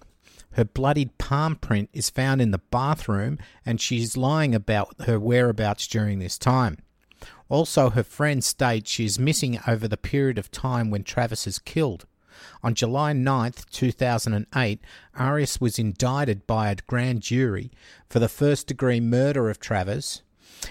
Her 0.53 0.65
bloodied 0.65 1.19
palm 1.19 1.57
print 1.57 1.91
is 1.93 2.11
found 2.11 2.41
in 2.41 2.53
the 2.53 2.63
bathroom, 2.71 3.41
and 3.67 3.81
she's 3.81 4.17
lying 4.17 4.55
about 4.55 4.95
her 5.01 5.19
whereabouts 5.19 5.89
during 5.89 6.21
this 6.21 6.39
time. 6.39 6.79
Also, 7.49 7.91
her 7.91 8.05
friend 8.05 8.45
states 8.45 8.89
she 8.89 9.05
is 9.05 9.19
missing 9.19 9.59
over 9.67 9.89
the 9.89 9.97
period 9.97 10.39
of 10.39 10.49
time 10.53 10.91
when 10.91 11.03
Travis 11.03 11.45
is 11.45 11.59
killed. 11.59 12.07
On 12.63 12.75
July 12.75 13.13
9th, 13.13 13.69
2008, 13.71 14.81
Arias 15.17 15.61
was 15.61 15.79
indicted 15.79 16.47
by 16.47 16.71
a 16.71 16.77
grand 16.87 17.21
jury 17.21 17.71
for 18.09 18.19
the 18.19 18.29
first 18.29 18.67
degree 18.67 19.01
murder 19.01 19.51
of 19.51 19.61
Travers. 19.61 20.23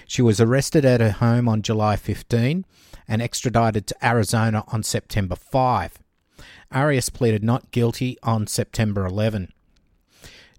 She 0.06 0.22
was 0.22 0.40
arrested 0.40 0.84
at 0.84 1.00
her 1.00 1.12
home 1.12 1.48
on 1.48 1.62
July 1.62 1.96
15 1.96 2.64
and 3.06 3.22
extradited 3.22 3.86
to 3.86 4.06
Arizona 4.06 4.64
on 4.68 4.82
September 4.82 5.36
5. 5.36 5.98
Arias 6.72 7.10
pleaded 7.10 7.44
not 7.44 7.70
guilty 7.70 8.18
on 8.22 8.46
September 8.46 9.06
11. 9.06 9.52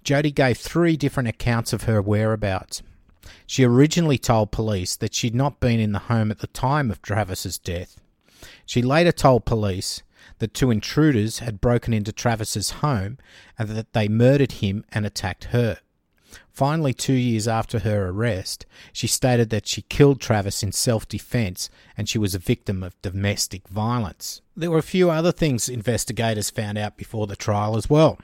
Jodi 0.04 0.32
gave 0.32 0.58
three 0.58 0.96
different 0.96 1.28
accounts 1.28 1.74
of 1.74 1.84
her 1.84 2.02
whereabouts. 2.02 2.84
She 3.48 3.64
originally 3.64 4.18
told 4.18 4.52
police 4.52 4.96
that 4.96 5.14
she'd 5.14 5.36
not 5.36 5.60
been 5.60 5.80
in 5.80 5.92
the 5.92 6.00
home 6.00 6.32
at 6.32 6.40
the 6.40 6.48
time 6.48 6.92
of 6.92 7.02
Travis's 7.02 7.58
death. 7.58 8.00
She 8.66 8.82
later 8.82 9.12
told 9.12 9.46
police 9.46 10.04
that 10.40 10.54
two 10.54 10.72
intruders 10.72 11.40
had 11.40 11.62
broken 11.62 11.94
into 11.94 12.12
Travis's 12.12 12.72
home 12.82 13.18
and 13.58 13.70
that 13.70 13.94
they 13.94 14.08
murdered 14.08 14.54
him 14.54 14.84
and 14.92 15.06
attacked 15.06 15.46
her. 15.46 15.80
Finally, 16.52 16.94
two 16.94 17.14
years 17.14 17.48
after 17.48 17.80
her 17.80 18.08
arrest, 18.08 18.66
she 18.94 19.08
stated 19.08 19.50
that 19.50 19.68
she 19.68 19.82
killed 19.84 20.22
Travis 20.22 20.64
in 20.64 20.72
self 20.72 21.08
defense 21.08 21.70
and 21.98 22.08
she 22.08 22.18
was 22.18 22.34
a 22.34 22.40
victim 22.40 22.82
of 22.82 23.02
domestic 23.02 23.68
violence. 23.68 24.42
There 24.56 24.72
were 24.72 24.78
a 24.78 24.84
few 24.84 25.10
other 25.10 25.32
things 25.32 25.68
investigators 25.68 26.50
found 26.50 26.78
out 26.78 26.98
before 26.98 27.28
the 27.28 27.36
trial 27.36 27.76
as 27.76 27.90
well. 27.90 28.18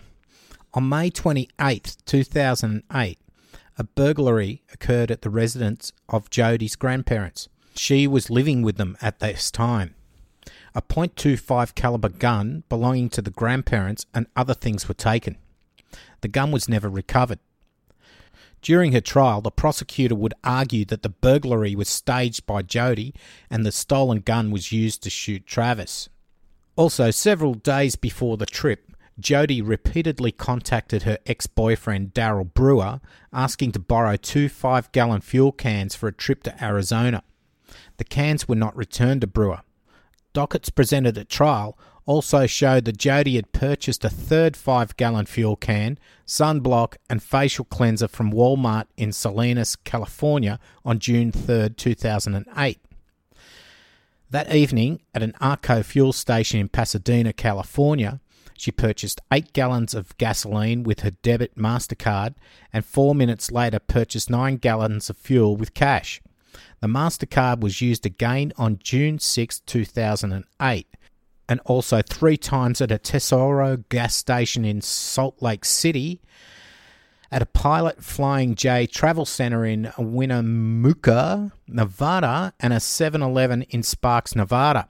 On 0.74 0.88
May 0.88 1.10
28, 1.10 1.98
2008, 2.06 3.20
a 3.78 3.84
burglary 3.84 4.64
occurred 4.74 5.12
at 5.12 5.22
the 5.22 5.30
residence 5.30 5.92
of 6.08 6.30
Jodi's 6.30 6.78
grandparents. 6.78 7.50
She 7.76 8.08
was 8.08 8.30
living 8.30 8.62
with 8.62 8.78
them 8.78 8.98
at 9.02 9.20
this 9.20 9.52
time. 9.52 9.96
A 10.74 10.82
.25 10.82 11.76
caliber 11.76 12.10
gun 12.10 12.64
belonging 12.70 13.10
to 13.10 13.22
the 13.22 13.30
grandparents 13.30 14.06
and 14.14 14.28
other 14.36 14.54
things 14.54 14.88
were 14.88 14.94
taken. 14.94 15.38
The 16.22 16.30
gun 16.30 16.52
was 16.52 16.70
never 16.70 16.90
recovered. 16.90 17.40
During 18.62 18.94
her 18.94 19.02
trial, 19.02 19.42
the 19.42 19.52
prosecutor 19.52 20.16
would 20.16 20.36
argue 20.44 20.86
that 20.86 21.02
the 21.02 21.10
burglary 21.10 21.76
was 21.76 21.90
staged 21.90 22.46
by 22.46 22.62
Jodi 22.62 23.14
and 23.50 23.66
the 23.66 23.72
stolen 23.72 24.20
gun 24.20 24.52
was 24.52 24.72
used 24.72 25.02
to 25.04 25.10
shoot 25.10 25.46
Travis. 25.46 26.10
Also, 26.76 27.12
several 27.12 27.56
days 27.56 27.96
before 27.96 28.38
the 28.38 28.46
trip, 28.46 28.92
Jodi 29.20 29.62
repeatedly 29.62 30.32
contacted 30.32 31.04
her 31.04 31.18
ex 31.26 31.48
boyfriend 31.48 32.14
Daryl 32.14 32.54
Brewer, 32.54 33.02
asking 33.34 33.74
to 33.74 33.80
borrow 33.80 34.16
two 34.16 34.48
five 34.48 34.92
gallon 34.92 35.22
fuel 35.22 35.52
cans 35.52 35.96
for 35.96 36.08
a 36.08 36.14
trip 36.14 36.44
to 36.44 36.64
Arizona. 36.64 37.24
The 37.98 38.04
cans 38.04 38.48
were 38.48 38.56
not 38.56 38.76
returned 38.76 39.22
to 39.22 39.28
Brewer. 39.28 39.62
Dockets 40.34 40.70
presented 40.70 41.18
at 41.18 41.30
trial 41.30 41.78
also 42.06 42.48
showed 42.48 42.86
that 42.86 42.98
Jodi 42.98 43.36
had 43.36 43.52
purchased 43.52 44.04
a 44.04 44.10
third 44.10 44.58
5 44.58 44.98
gallon 44.98 45.26
fuel 45.26 45.56
can, 45.56 46.00
sunblock, 46.26 46.96
and 47.10 47.22
facial 47.22 47.66
cleanser 47.66 48.08
from 48.08 48.32
Walmart 48.32 48.86
in 48.98 49.12
Salinas, 49.12 49.76
California 49.76 50.60
on 50.84 51.00
June 51.00 51.32
3, 51.32 51.70
2008. 51.70 52.80
That 54.30 54.56
evening, 54.56 55.02
at 55.14 55.24
an 55.24 55.36
Arco 55.42 55.84
fuel 55.84 56.14
station 56.14 56.60
in 56.60 56.70
Pasadena, 56.70 57.34
California, 57.34 58.22
she 58.58 58.72
purchased 58.72 59.20
8 59.32 59.54
gallons 59.54 59.94
of 59.94 60.18
gasoline 60.18 60.84
with 60.84 61.02
her 61.02 61.12
debit 61.12 61.58
MasterCard 61.58 62.36
and 62.72 62.86
four 62.86 63.14
minutes 63.14 63.52
later 63.52 63.80
purchased 63.80 64.30
9 64.30 64.58
gallons 64.58 65.10
of 65.10 65.18
fuel 65.18 65.58
with 65.58 65.74
cash. 65.74 66.22
The 66.80 66.88
MasterCard 66.88 67.62
was 67.62 67.82
used 67.82 68.06
again 68.06 68.54
on 68.58 68.80
June 68.82 69.20
6, 69.20 69.60
2008 69.62 70.88
and 71.52 71.60
also 71.66 72.02
three 72.02 72.38
times 72.38 72.80
at 72.80 72.94
a 72.94 72.98
Tesoro 72.98 73.84
gas 73.90 74.16
station 74.16 74.64
in 74.64 74.80
Salt 74.80 75.42
Lake 75.42 75.66
City, 75.66 76.22
at 77.30 77.42
a 77.42 77.46
Pilot 77.46 78.02
Flying 78.02 78.56
J 78.56 78.88
travel 78.88 79.26
center 79.26 79.66
in 79.66 79.92
Winnemucca, 79.98 81.52
Nevada, 81.68 82.54
and 82.62 82.72
a 82.72 82.80
7 82.80 83.22
Eleven 83.22 83.64
in 83.64 83.84
Sparks, 83.84 84.34
Nevada. 84.34 84.88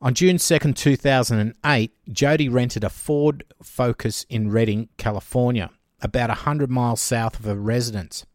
On 0.00 0.14
June 0.14 0.38
2, 0.38 0.58
2008, 0.74 1.92
Jody 2.12 2.48
rented 2.48 2.84
a 2.84 2.88
Ford 2.88 3.44
Focus 3.60 4.24
in 4.28 4.48
Redding, 4.48 4.90
California, 4.96 5.70
about 6.00 6.28
100 6.28 6.70
miles 6.70 7.00
south 7.00 7.40
of 7.40 7.46
her 7.46 7.56
residence. 7.56 8.26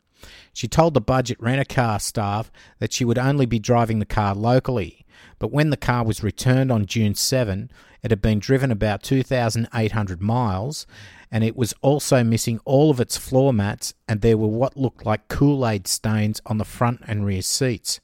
She 0.58 0.67
told 0.67 0.96
the 0.96 1.02
budget 1.02 1.39
rent 1.39 1.62
a 1.62 1.65
car 1.65 2.00
staff 2.00 2.52
that 2.80 2.91
she 2.91 3.06
would 3.06 3.20
only 3.20 3.46
be 3.46 3.60
driving 3.60 4.00
the 4.00 4.06
car 4.06 4.34
locally 4.34 5.06
but 5.39 5.52
when 5.52 5.70
the 5.70 5.78
car 5.78 6.04
was 6.04 6.24
returned 6.24 6.72
on 6.72 6.86
June 6.86 7.13
7, 7.13 7.70
it 8.02 8.12
had 8.12 8.22
been 8.22 8.39
driven 8.39 8.72
about 8.72 9.04
2,800 9.04 10.22
miles 10.22 10.88
and 11.32 11.43
it 11.43 11.56
was 11.56 11.74
also 11.82 12.24
missing 12.24 12.60
all 12.65 12.89
of 12.89 13.00
its 13.00 13.17
floor 13.17 13.54
mats 13.54 13.93
and 14.08 14.22
there 14.22 14.38
were 14.38 14.48
what 14.48 14.78
looked 14.78 15.06
like 15.06 15.28
Kool 15.28 15.67
Aid 15.67 15.88
stains 15.88 16.41
on 16.46 16.58
the 16.58 16.65
front 16.65 17.02
and 17.06 17.26
rear 17.26 17.41
seats. 17.41 18.00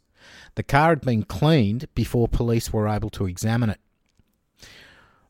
The 0.55 0.63
car 0.63 0.89
had 0.89 1.01
been 1.01 1.23
cleaned 1.23 1.87
before 1.95 2.27
police 2.27 2.71
were 2.71 2.87
able 2.87 3.09
to 3.11 3.25
examine 3.25 3.71
it. 3.71 3.79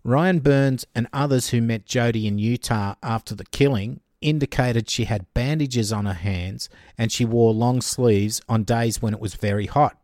Ryan 0.03 0.39
Burns 0.39 0.85
and 0.93 1.07
others 1.13 1.49
who 1.49 1.61
met 1.61 1.85
Jodi 1.85 2.27
in 2.27 2.37
Utah 2.37 2.95
after 3.01 3.33
the 3.33 3.45
killing 3.45 4.01
indicated 4.23 4.89
she 4.89 5.05
had 5.05 5.31
bandages 5.33 5.93
on 5.93 6.05
her 6.05 6.13
hands 6.13 6.69
and 6.97 7.11
she 7.11 7.25
wore 7.25 7.53
long 7.53 7.81
sleeves 7.81 8.41
on 8.49 8.63
days 8.63 9.01
when 9.01 9.13
it 9.13 9.19
was 9.19 9.35
very 9.35 9.67
hot. 9.67 9.97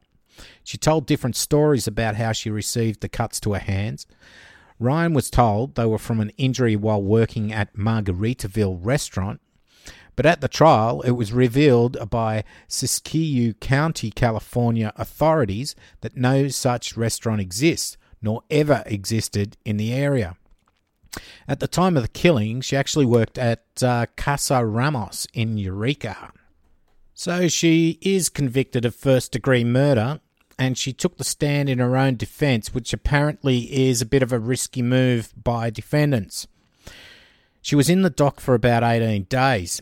She 0.63 0.77
told 0.77 1.05
different 1.05 1.35
stories 1.35 1.87
about 1.87 2.15
how 2.15 2.31
she 2.31 2.49
received 2.49 3.01
the 3.01 3.09
cuts 3.09 3.39
to 3.41 3.53
her 3.53 3.59
hands. 3.59 4.05
Ryan 4.79 5.13
was 5.13 5.29
told 5.29 5.75
they 5.75 5.85
were 5.85 5.97
from 5.97 6.19
an 6.19 6.31
injury 6.37 6.75
while 6.75 7.01
working 7.01 7.51
at 7.51 7.75
Margaritaville 7.75 8.79
restaurant, 8.81 9.41
But 10.15 10.25
at 10.25 10.41
the 10.41 10.47
trial, 10.49 11.01
it 11.01 11.11
was 11.11 11.31
revealed 11.31 12.09
by 12.09 12.43
Siskiyou 12.67 13.59
County, 13.61 14.11
California 14.11 14.91
authorities 14.97 15.75
that 16.01 16.17
no 16.17 16.49
such 16.49 16.97
restaurant 16.97 17.39
exists, 17.39 17.97
nor 18.21 18.43
ever 18.49 18.83
existed 18.85 19.55
in 19.63 19.77
the 19.77 19.93
area. 19.93 20.35
At 21.47 21.59
the 21.59 21.67
time 21.67 21.97
of 21.97 22.03
the 22.03 22.09
killing, 22.09 22.61
she 22.61 22.77
actually 22.77 23.05
worked 23.05 23.37
at 23.37 23.63
uh, 23.81 24.05
Casa 24.15 24.65
Ramos 24.65 25.27
in 25.33 25.57
Eureka. 25.57 26.31
So 27.13 27.47
she 27.47 27.97
is 28.01 28.29
convicted 28.29 28.85
of 28.85 28.95
first 28.95 29.31
degree 29.31 29.63
murder, 29.63 30.21
and 30.57 30.77
she 30.77 30.93
took 30.93 31.17
the 31.17 31.23
stand 31.23 31.69
in 31.69 31.79
her 31.79 31.97
own 31.97 32.15
defense, 32.15 32.73
which 32.73 32.93
apparently 32.93 33.87
is 33.87 34.01
a 34.01 34.05
bit 34.05 34.23
of 34.23 34.31
a 34.31 34.39
risky 34.39 34.81
move 34.81 35.33
by 35.35 35.69
defendants. 35.69 36.47
She 37.61 37.75
was 37.75 37.89
in 37.89 38.03
the 38.03 38.09
dock 38.09 38.39
for 38.39 38.53
about 38.53 38.83
18 38.83 39.23
days. 39.23 39.81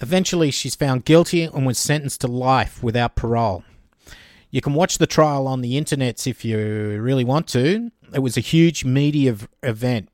Eventually, 0.00 0.50
she's 0.50 0.74
found 0.74 1.04
guilty 1.04 1.44
and 1.44 1.64
was 1.64 1.78
sentenced 1.78 2.22
to 2.22 2.26
life 2.26 2.82
without 2.82 3.14
parole. 3.14 3.62
You 4.50 4.60
can 4.60 4.74
watch 4.74 4.98
the 4.98 5.06
trial 5.06 5.46
on 5.46 5.60
the 5.60 5.78
internet 5.78 6.26
if 6.26 6.44
you 6.44 6.58
really 7.00 7.24
want 7.24 7.46
to. 7.48 7.90
It 8.12 8.18
was 8.18 8.36
a 8.36 8.40
huge 8.40 8.84
media 8.84 9.36
event, 9.62 10.10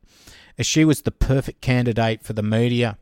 as 0.58 0.66
she 0.66 0.84
was 0.84 1.02
the 1.02 1.10
perfect 1.10 1.60
candidate 1.60 2.22
for 2.22 2.32
the 2.32 2.42
media. 2.42 2.98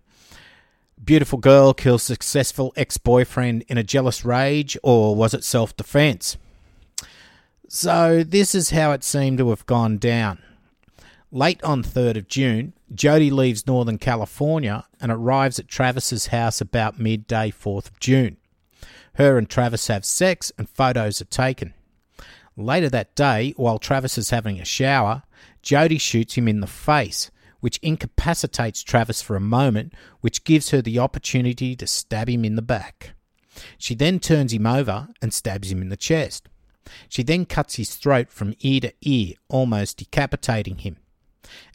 Beautiful 1.02 1.38
girl 1.38 1.74
kills 1.74 2.02
successful 2.02 2.72
ex 2.76 2.96
boyfriend 2.98 3.64
in 3.68 3.78
a 3.78 3.82
jealous 3.82 4.24
rage, 4.24 4.76
or 4.82 5.16
was 5.16 5.34
it 5.34 5.44
self 5.44 5.76
defense? 5.76 6.36
So, 7.68 8.22
this 8.22 8.54
is 8.54 8.70
how 8.70 8.92
it 8.92 9.02
seemed 9.02 9.38
to 9.38 9.50
have 9.50 9.66
gone 9.66 9.98
down. 9.98 10.38
Late 11.32 11.62
on 11.64 11.82
3rd 11.82 12.16
of 12.16 12.28
June, 12.28 12.72
Jodi 12.94 13.30
leaves 13.30 13.66
Northern 13.66 13.98
California 13.98 14.84
and 15.00 15.10
arrives 15.10 15.58
at 15.58 15.66
Travis's 15.66 16.28
house 16.28 16.60
about 16.60 17.00
midday 17.00 17.50
4th 17.50 17.88
of 17.88 18.00
June. 18.00 18.36
Her 19.14 19.36
and 19.36 19.48
Travis 19.48 19.88
have 19.88 20.04
sex 20.04 20.52
and 20.56 20.68
photos 20.68 21.20
are 21.20 21.26
taken. 21.26 21.74
Later 22.56 22.88
that 22.90 23.14
day, 23.14 23.52
while 23.56 23.78
Travis 23.78 24.16
is 24.16 24.30
having 24.30 24.60
a 24.60 24.64
shower, 24.64 25.24
Jodi 25.62 25.98
shoots 25.98 26.34
him 26.34 26.48
in 26.48 26.60
the 26.60 26.66
face, 26.66 27.30
which 27.66 27.78
incapacitates 27.78 28.80
Travis 28.80 29.20
for 29.20 29.34
a 29.34 29.40
moment, 29.40 29.92
which 30.20 30.44
gives 30.44 30.70
her 30.70 30.80
the 30.80 31.00
opportunity 31.00 31.74
to 31.74 31.84
stab 31.84 32.28
him 32.28 32.44
in 32.44 32.54
the 32.54 32.62
back. 32.62 33.14
She 33.76 33.92
then 33.96 34.20
turns 34.20 34.52
him 34.52 34.68
over 34.68 35.08
and 35.20 35.34
stabs 35.34 35.72
him 35.72 35.82
in 35.82 35.88
the 35.88 35.96
chest. 35.96 36.48
She 37.08 37.24
then 37.24 37.44
cuts 37.44 37.74
his 37.74 37.96
throat 37.96 38.30
from 38.30 38.54
ear 38.60 38.82
to 38.82 38.92
ear, 39.00 39.34
almost 39.48 39.96
decapitating 39.96 40.78
him. 40.78 40.98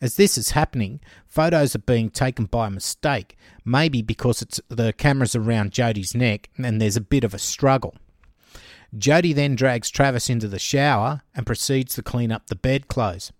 As 0.01 0.15
this 0.15 0.37
is 0.37 0.51
happening, 0.51 1.01
photos 1.27 1.75
are 1.75 1.79
being 1.79 2.09
taken 2.09 2.45
by 2.45 2.69
mistake, 2.69 3.35
maybe 3.65 4.01
because 4.01 4.41
it's 4.41 4.61
the 4.69 4.93
camera's 4.93 5.35
around 5.35 5.73
Jodi's 5.73 6.15
neck 6.15 6.49
and 6.57 6.79
there's 6.79 6.95
a 6.95 7.01
bit 7.01 7.25
of 7.25 7.33
a 7.33 7.37
struggle. 7.37 7.97
Jodi 8.97 9.33
then 9.33 9.57
drags 9.57 9.89
Travis 9.89 10.29
into 10.29 10.47
the 10.47 10.57
shower 10.57 11.23
and 11.35 11.45
proceeds 11.45 11.95
to 11.95 12.01
clean 12.01 12.31
up 12.31 12.47
the 12.47 12.55
bedclothes. 12.55 13.33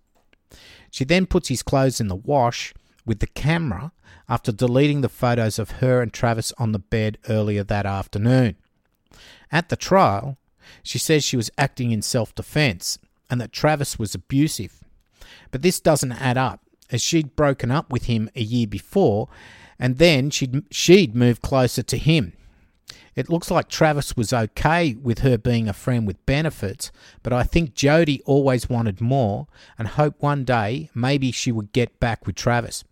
She 0.90 1.04
then 1.04 1.26
puts 1.26 1.48
his 1.48 1.62
clothes 1.62 2.00
in 2.00 2.08
the 2.08 2.16
wash 2.16 2.74
with 3.04 3.20
the 3.20 3.26
camera 3.26 3.92
after 4.28 4.52
deleting 4.52 5.00
the 5.00 5.08
photos 5.08 5.58
of 5.58 5.72
her 5.72 6.00
and 6.02 6.12
Travis 6.12 6.52
on 6.58 6.72
the 6.72 6.78
bed 6.78 7.18
earlier 7.28 7.64
that 7.64 7.86
afternoon. 7.86 8.56
At 9.50 9.68
the 9.68 9.76
trial, 9.76 10.38
she 10.82 10.98
says 10.98 11.24
she 11.24 11.36
was 11.36 11.50
acting 11.58 11.90
in 11.90 12.02
self 12.02 12.34
defense 12.34 12.98
and 13.30 13.40
that 13.40 13.52
Travis 13.52 13.98
was 13.98 14.14
abusive 14.14 14.82
but 15.50 15.62
this 15.62 15.80
doesn't 15.80 16.12
add 16.12 16.36
up, 16.36 16.60
as 16.90 17.02
she'd 17.02 17.36
broken 17.36 17.70
up 17.70 17.92
with 17.92 18.04
him 18.04 18.28
a 18.34 18.42
year 18.42 18.66
before, 18.66 19.28
and 19.78 19.98
then 19.98 20.30
she'd, 20.30 20.64
she'd 20.72 21.14
moved 21.14 21.42
closer 21.42 21.82
to 21.82 21.96
him. 21.96 22.32
It 23.14 23.28
looks 23.28 23.50
like 23.50 23.68
Travis 23.68 24.16
was 24.16 24.32
okay 24.32 24.94
with 24.94 25.18
her 25.18 25.36
being 25.36 25.68
a 25.68 25.74
friend 25.74 26.06
with 26.06 26.24
benefits, 26.24 26.90
but 27.22 27.32
I 27.32 27.42
think 27.42 27.74
Jodi 27.74 28.22
always 28.24 28.70
wanted 28.70 29.00
more 29.00 29.48
and 29.78 29.88
hoped 29.88 30.22
one 30.22 30.44
day 30.44 30.88
maybe 30.94 31.30
she 31.30 31.52
would 31.52 31.72
get 31.72 32.00
back 32.00 32.26
with 32.26 32.36
Travis. 32.36 32.84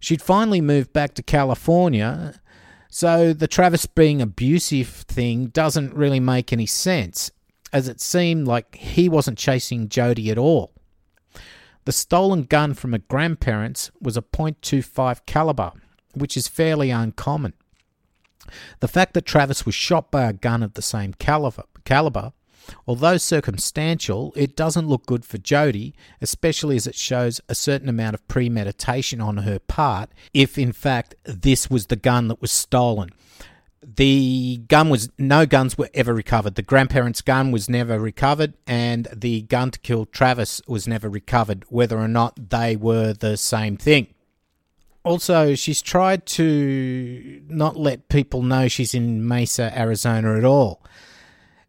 She'd 0.00 0.22
finally 0.22 0.60
moved 0.60 0.92
back 0.92 1.14
to 1.14 1.22
California, 1.22 2.40
so 2.90 3.32
the 3.32 3.48
Travis 3.48 3.86
being 3.86 4.20
abusive 4.20 4.88
thing 4.88 5.46
doesn't 5.46 5.94
really 5.94 6.20
make 6.20 6.52
any 6.52 6.66
sense, 6.66 7.30
as 7.72 7.88
it 7.88 8.00
seemed 8.00 8.46
like 8.46 8.74
he 8.74 9.08
wasn't 9.08 9.38
chasing 9.38 9.88
Jodi 9.88 10.30
at 10.30 10.38
all. 10.38 10.72
The 11.84 11.92
stolen 11.92 12.42
gun 12.42 12.74
from 12.74 12.92
her 12.92 12.98
grandparents 12.98 13.90
was 14.00 14.16
a 14.16 14.22
.25 14.22 15.26
caliber, 15.26 15.72
which 16.14 16.36
is 16.36 16.48
fairly 16.48 16.90
uncommon. 16.90 17.54
The 18.80 18.88
fact 18.88 19.14
that 19.14 19.26
Travis 19.26 19.66
was 19.66 19.74
shot 19.74 20.10
by 20.10 20.24
a 20.24 20.32
gun 20.32 20.62
of 20.62 20.74
the 20.74 20.82
same 20.82 21.14
caliber, 21.14 21.64
caliber 21.84 22.32
although 22.86 23.18
circumstantial, 23.18 24.32
it 24.36 24.56
doesn't 24.56 24.88
look 24.88 25.04
good 25.06 25.24
for 25.24 25.38
Jodi, 25.38 25.94
especially 26.22 26.76
as 26.76 26.86
it 26.86 26.94
shows 26.94 27.40
a 27.48 27.54
certain 27.54 27.88
amount 27.90 28.14
of 28.14 28.26
premeditation 28.26 29.20
on 29.20 29.38
her 29.38 29.58
part, 29.58 30.10
if 30.32 30.56
in 30.56 30.72
fact 30.72 31.14
this 31.24 31.68
was 31.68 31.86
the 31.86 31.96
gun 31.96 32.28
that 32.28 32.40
was 32.40 32.50
stolen 32.50 33.10
the 33.96 34.62
gun 34.68 34.88
was 34.88 35.10
no 35.18 35.46
guns 35.46 35.76
were 35.76 35.90
ever 35.94 36.14
recovered. 36.14 36.54
The 36.54 36.62
grandparents' 36.62 37.20
gun 37.20 37.50
was 37.50 37.68
never 37.68 37.98
recovered, 37.98 38.54
and 38.66 39.06
the 39.14 39.42
gun 39.42 39.70
to 39.72 39.78
kill 39.78 40.06
Travis 40.06 40.62
was 40.66 40.88
never 40.88 41.08
recovered, 41.08 41.64
whether 41.68 41.98
or 41.98 42.08
not 42.08 42.50
they 42.50 42.76
were 42.76 43.12
the 43.12 43.36
same 43.36 43.76
thing. 43.76 44.13
Also, 45.04 45.54
she's 45.54 45.82
tried 45.82 46.24
to 46.24 47.42
not 47.46 47.76
let 47.76 48.08
people 48.08 48.42
know 48.42 48.68
she's 48.68 48.94
in 48.94 49.26
Mesa, 49.28 49.70
Arizona 49.78 50.38
at 50.38 50.44
all. 50.44 50.82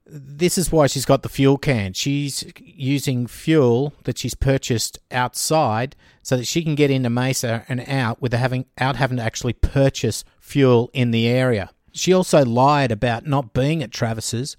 This 0.08 0.58
is 0.58 0.71
why 0.71 0.88
she's 0.88 1.04
got 1.04 1.21
the 1.21 1.30
fuel 1.30 1.58
can. 1.58 1.91
She's 1.91 2.45
using 2.58 3.28
fuel 3.28 3.93
that 4.06 4.17
she's 4.17 4.36
purchased 4.36 5.00
outside 5.12 5.98
so 6.21 6.38
that 6.38 6.48
she 6.48 6.63
can 6.63 6.76
get 6.76 6.91
into 6.91 7.10
Mesa 7.10 7.65
and 7.67 7.84
out 7.89 8.21
without 8.21 8.39
having 8.39 8.65
out 8.78 8.95
having 8.95 9.17
to 9.17 9.24
actually 9.24 9.54
purchase 9.54 10.24
fuel 10.39 10.89
in 10.93 11.12
the 11.12 11.28
area. 11.28 11.71
She 11.91 12.13
also 12.13 12.45
lied 12.45 12.91
about 12.91 13.26
not 13.26 13.54
being 13.54 13.84
at 13.84 13.91
Travis's. 13.91 14.56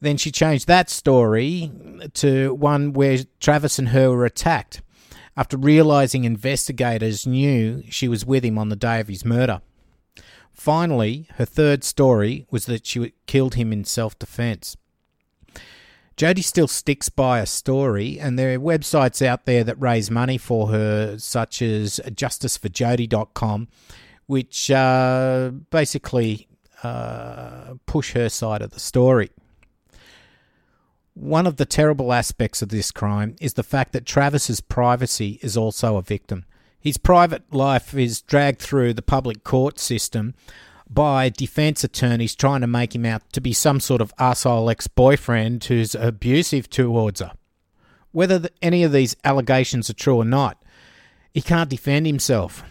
Then 0.00 0.16
she 0.16 0.30
changed 0.30 0.66
that 0.68 0.88
story 0.88 1.70
to 2.14 2.54
one 2.54 2.92
where 2.92 3.18
Travis 3.40 3.78
and 3.78 3.88
her 3.88 4.10
were 4.10 4.24
attacked 4.24 4.82
after 5.36 5.56
realizing 5.56 6.24
investigators 6.24 7.26
knew 7.26 7.82
she 7.90 8.08
was 8.08 8.24
with 8.24 8.44
him 8.44 8.58
on 8.58 8.68
the 8.68 8.76
day 8.76 9.00
of 9.00 9.08
his 9.08 9.24
murder. 9.24 9.60
Finally, 10.52 11.28
her 11.36 11.44
third 11.44 11.84
story 11.84 12.46
was 12.50 12.64
that 12.66 12.86
she 12.86 13.12
killed 13.26 13.54
him 13.54 13.72
in 13.72 13.84
self 13.84 14.18
defense. 14.18 14.76
Jodi 16.16 16.40
still 16.40 16.66
sticks 16.66 17.10
by 17.10 17.40
a 17.40 17.46
story, 17.46 18.18
and 18.18 18.38
there 18.38 18.54
are 18.54 18.58
websites 18.58 19.24
out 19.24 19.44
there 19.44 19.62
that 19.64 19.78
raise 19.78 20.10
money 20.10 20.38
for 20.38 20.68
her, 20.68 21.18
such 21.18 21.60
as 21.60 22.00
justiceforjody.com, 22.06 23.68
which 24.24 24.70
uh, 24.70 25.50
basically 25.70 26.48
uh, 26.82 27.74
push 27.84 28.14
her 28.14 28.30
side 28.30 28.62
of 28.62 28.70
the 28.70 28.80
story. 28.80 29.30
One 31.18 31.46
of 31.46 31.56
the 31.56 31.64
terrible 31.64 32.12
aspects 32.12 32.60
of 32.60 32.68
this 32.68 32.92
crime 32.92 33.36
is 33.40 33.54
the 33.54 33.62
fact 33.62 33.92
that 33.94 34.04
Travis's 34.04 34.60
privacy 34.60 35.38
is 35.40 35.56
also 35.56 35.96
a 35.96 36.02
victim. 36.02 36.44
His 36.78 36.98
private 36.98 37.54
life 37.54 37.94
is 37.94 38.20
dragged 38.20 38.60
through 38.60 38.92
the 38.92 39.00
public 39.00 39.42
court 39.42 39.78
system 39.78 40.34
by 40.90 41.30
defense 41.30 41.82
attorneys 41.82 42.34
trying 42.34 42.60
to 42.60 42.66
make 42.66 42.94
him 42.94 43.06
out 43.06 43.22
to 43.32 43.40
be 43.40 43.54
some 43.54 43.80
sort 43.80 44.02
of 44.02 44.12
asshole 44.18 44.68
ex 44.68 44.88
boyfriend 44.88 45.64
who's 45.64 45.94
abusive 45.94 46.68
towards 46.68 47.20
her. 47.20 47.32
Whether 48.12 48.38
the, 48.38 48.50
any 48.60 48.84
of 48.84 48.92
these 48.92 49.16
allegations 49.24 49.88
are 49.88 49.94
true 49.94 50.16
or 50.16 50.24
not, 50.26 50.62
he 51.32 51.40
can't 51.40 51.70
defend 51.70 52.04
himself. 52.04 52.62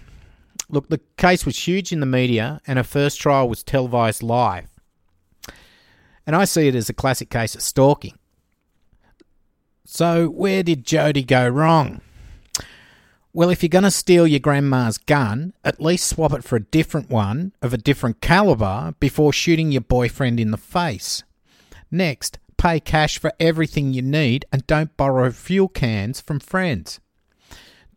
Look, 0.70 0.90
the 0.90 1.02
case 1.18 1.48
was 1.48 1.68
huge 1.68 1.92
in 1.92 2.00
the 2.00 2.06
media, 2.06 2.62
and 2.68 2.78
her 2.78 2.84
first 2.84 3.20
trial 3.20 3.50
was 3.50 3.64
televised 3.64 4.22
live. 4.22 4.70
And 6.28 6.36
I 6.36 6.46
see 6.46 6.68
it 6.68 6.76
as 6.76 6.90
a 6.90 6.94
classic 6.94 7.32
case 7.32 7.56
of 7.56 7.64
stalking. 7.64 8.20
So, 9.88 10.28
where 10.30 10.64
did 10.64 10.84
Jodi 10.84 11.24
go 11.24 11.48
wrong? 11.48 12.02
Well, 13.34 13.52
if 13.52 13.62
you're 13.62 13.70
going 13.70 13.84
to 13.84 13.92
steal 13.92 14.26
your 14.26 14.40
grandma's 14.40 14.98
gun, 14.98 15.54
at 15.64 15.80
least 15.80 16.08
swap 16.08 16.34
it 16.34 16.44
for 16.44 16.56
a 16.56 16.64
different 16.64 17.10
one 17.10 17.52
of 17.62 17.72
a 17.72 17.78
different 17.78 18.20
caliber 18.20 18.96
before 19.00 19.32
shooting 19.32 19.72
your 19.72 19.82
boyfriend 19.82 20.40
in 20.40 20.50
the 20.50 20.58
face. 20.58 21.24
Next, 21.92 22.40
pay 22.58 22.80
cash 22.80 23.20
for 23.20 23.32
everything 23.40 23.94
you 23.94 24.02
need 24.02 24.46
and 24.52 24.66
don't 24.66 24.98
borrow 24.98 25.30
fuel 25.32 25.68
cans 25.68 26.20
from 26.20 26.40
friends. 26.40 27.00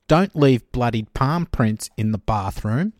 Don't 0.09 0.37
leave 0.37 0.70
bloodied 0.72 1.14
palm 1.14 1.46
prints 1.46 1.88
in 1.96 2.12
the 2.12 2.18
bathroom. 2.18 2.92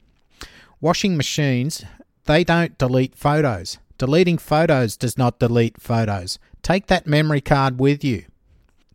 Washing 0.81 1.17
machines, 1.17 1.85
they 2.25 2.43
don't 2.43 2.79
delete 2.79 3.17
photos. 3.17 3.79
Deleting 3.99 4.39
photos 4.39 4.97
does 4.97 5.19
not 5.19 5.41
delete 5.41 5.81
photos. 5.81 6.39
Take 6.63 6.87
that 6.87 7.07
memory 7.07 7.43
card 7.43 7.81
with 7.81 8.03
you. 8.03 8.25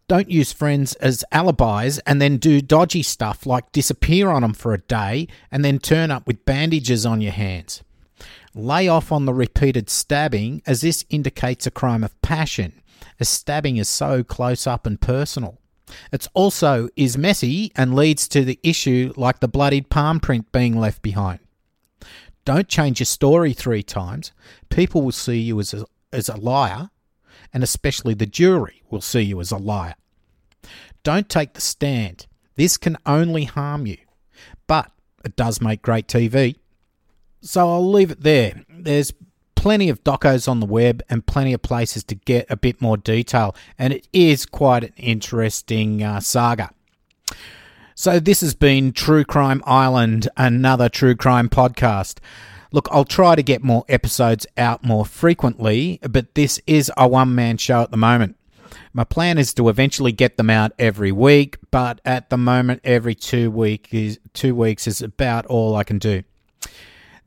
Don't 0.07 0.29
use 0.29 0.51
friends 0.51 0.93
as 0.95 1.23
alibis 1.31 1.99
and 1.99 2.21
then 2.21 2.37
do 2.37 2.61
dodgy 2.61 3.03
stuff 3.03 3.45
like 3.45 3.71
disappear 3.71 4.29
on 4.29 4.41
them 4.41 4.53
for 4.53 4.73
a 4.73 4.81
day 4.81 5.27
and 5.51 5.63
then 5.63 5.79
turn 5.79 6.11
up 6.11 6.27
with 6.27 6.45
bandages 6.45 7.05
on 7.05 7.21
your 7.21 7.31
hands. 7.31 7.83
Lay 8.53 8.87
off 8.87 9.11
on 9.11 9.25
the 9.25 9.33
repeated 9.33 9.89
stabbing 9.89 10.61
as 10.65 10.81
this 10.81 11.05
indicates 11.09 11.65
a 11.65 11.71
crime 11.71 12.03
of 12.03 12.21
passion, 12.21 12.81
as 13.19 13.29
stabbing 13.29 13.77
is 13.77 13.89
so 13.89 14.23
close 14.23 14.67
up 14.67 14.85
and 14.85 15.01
personal. 15.01 15.57
It 16.11 16.27
also 16.33 16.89
is 16.95 17.17
messy 17.17 17.71
and 17.75 17.95
leads 17.95 18.27
to 18.29 18.43
the 18.43 18.59
issue 18.61 19.13
like 19.15 19.39
the 19.39 19.47
bloodied 19.47 19.89
palm 19.89 20.19
print 20.19 20.51
being 20.51 20.77
left 20.77 21.01
behind. 21.01 21.39
Don't 22.45 22.67
change 22.67 22.99
your 22.99 23.05
story 23.05 23.53
three 23.53 23.83
times. 23.83 24.31
People 24.69 25.01
will 25.01 25.11
see 25.11 25.39
you 25.39 25.59
as 25.59 25.73
a, 25.73 25.85
as 26.11 26.29
a 26.29 26.35
liar, 26.35 26.89
and 27.53 27.63
especially 27.63 28.13
the 28.13 28.25
jury 28.25 28.81
will 28.89 29.01
see 29.01 29.21
you 29.21 29.39
as 29.39 29.51
a 29.51 29.57
liar. 29.57 29.95
Don't 31.03 31.29
take 31.29 31.53
the 31.53 31.61
stand. 31.61 32.27
This 32.55 32.77
can 32.77 32.97
only 33.05 33.45
harm 33.45 33.85
you, 33.85 33.97
but 34.67 34.91
it 35.23 35.35
does 35.35 35.61
make 35.61 35.81
great 35.81 36.07
TV. 36.07 36.55
So 37.41 37.69
I'll 37.69 37.89
leave 37.89 38.11
it 38.11 38.21
there. 38.21 38.63
There's 38.69 39.13
plenty 39.63 39.87
of 39.87 40.03
docos 40.03 40.47
on 40.47 40.59
the 40.59 40.65
web 40.65 41.01
and 41.09 41.25
plenty 41.25 41.53
of 41.53 41.61
places 41.61 42.03
to 42.03 42.15
get 42.15 42.45
a 42.49 42.57
bit 42.57 42.81
more 42.81 42.97
detail, 42.97 43.55
and 43.79 43.93
it 43.93 44.07
is 44.11 44.45
quite 44.45 44.83
an 44.83 44.93
interesting 44.97 46.03
uh, 46.03 46.19
saga. 46.19 46.71
So, 47.95 48.19
this 48.19 48.41
has 48.41 48.55
been 48.55 48.91
True 48.91 49.23
Crime 49.23 49.63
Island, 49.65 50.27
another 50.35 50.89
true 50.89 51.15
crime 51.15 51.47
podcast. 51.47 52.17
Look, 52.73 52.87
I'll 52.91 53.05
try 53.05 53.35
to 53.35 53.43
get 53.43 53.63
more 53.63 53.85
episodes 53.87 54.47
out 54.57 54.83
more 54.83 55.05
frequently, 55.05 55.99
but 56.09 56.33
this 56.33 56.59
is 56.65 56.91
a 56.97 57.07
one 57.07 57.35
man 57.35 57.57
show 57.57 57.83
at 57.83 57.91
the 57.91 57.97
moment. 57.97 58.35
My 58.93 59.03
plan 59.03 59.37
is 59.37 59.53
to 59.53 59.69
eventually 59.69 60.11
get 60.11 60.37
them 60.37 60.49
out 60.49 60.71
every 60.79 61.11
week, 61.11 61.57
but 61.69 62.01
at 62.03 62.31
the 62.31 62.37
moment, 62.37 62.81
every 62.83 63.13
two 63.13 63.51
week 63.51 63.89
is 63.91 64.19
two 64.33 64.55
weeks 64.55 64.87
is 64.87 65.03
about 65.03 65.45
all 65.45 65.75
I 65.75 65.83
can 65.83 65.99
do. 65.99 66.23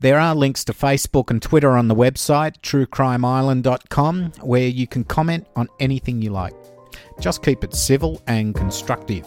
There 0.01 0.19
are 0.19 0.35
links 0.35 0.65
to 0.65 0.73
Facebook 0.73 1.31
and 1.31 1.41
Twitter 1.41 1.77
on 1.77 1.87
the 1.87 1.95
website, 1.95 2.59
truecrimeisland.com, 2.59 4.33
where 4.41 4.67
you 4.67 4.85
can 4.85 5.05
comment 5.05 5.47
on 5.55 5.69
anything 5.79 6.21
you 6.21 6.29
like. 6.29 6.53
Just 7.21 7.41
keep 7.41 7.63
it 7.63 7.73
civil 7.73 8.21
and 8.27 8.53
constructive. 8.53 9.25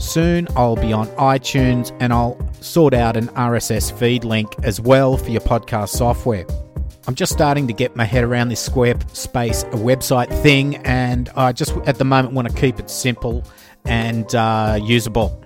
Soon 0.00 0.48
I'll 0.56 0.76
be 0.76 0.92
on 0.92 1.08
iTunes 1.08 1.94
and 2.00 2.12
I'll 2.12 2.38
sort 2.60 2.94
out 2.94 3.16
an 3.16 3.28
RSS 3.28 3.96
feed 3.96 4.24
link 4.24 4.54
as 4.62 4.80
well 4.80 5.16
for 5.16 5.30
your 5.30 5.42
podcast 5.42 5.90
software. 5.90 6.46
I'm 7.06 7.14
just 7.14 7.32
starting 7.32 7.66
to 7.66 7.72
get 7.72 7.96
my 7.96 8.04
head 8.04 8.24
around 8.24 8.48
this 8.48 8.66
Squarespace 8.66 9.70
website 9.72 10.28
thing, 10.42 10.76
and 10.86 11.28
I 11.30 11.52
just 11.52 11.76
at 11.86 11.96
the 11.96 12.04
moment 12.04 12.34
want 12.34 12.48
to 12.48 12.54
keep 12.54 12.78
it 12.78 12.90
simple 12.90 13.44
and 13.84 14.34
uh, 14.34 14.78
usable. 14.82 15.42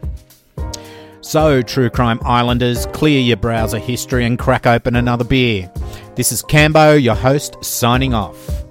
So, 1.20 1.62
True 1.62 1.90
Crime 1.90 2.20
Islanders, 2.24 2.86
clear 2.86 3.20
your 3.20 3.38
browser 3.38 3.78
history 3.78 4.24
and 4.24 4.38
crack 4.38 4.66
open 4.66 4.94
another 4.94 5.24
beer. 5.24 5.72
This 6.16 6.32
is 6.32 6.42
Cambo, 6.42 7.02
your 7.02 7.14
host, 7.14 7.56
signing 7.64 8.14
off. 8.14 8.63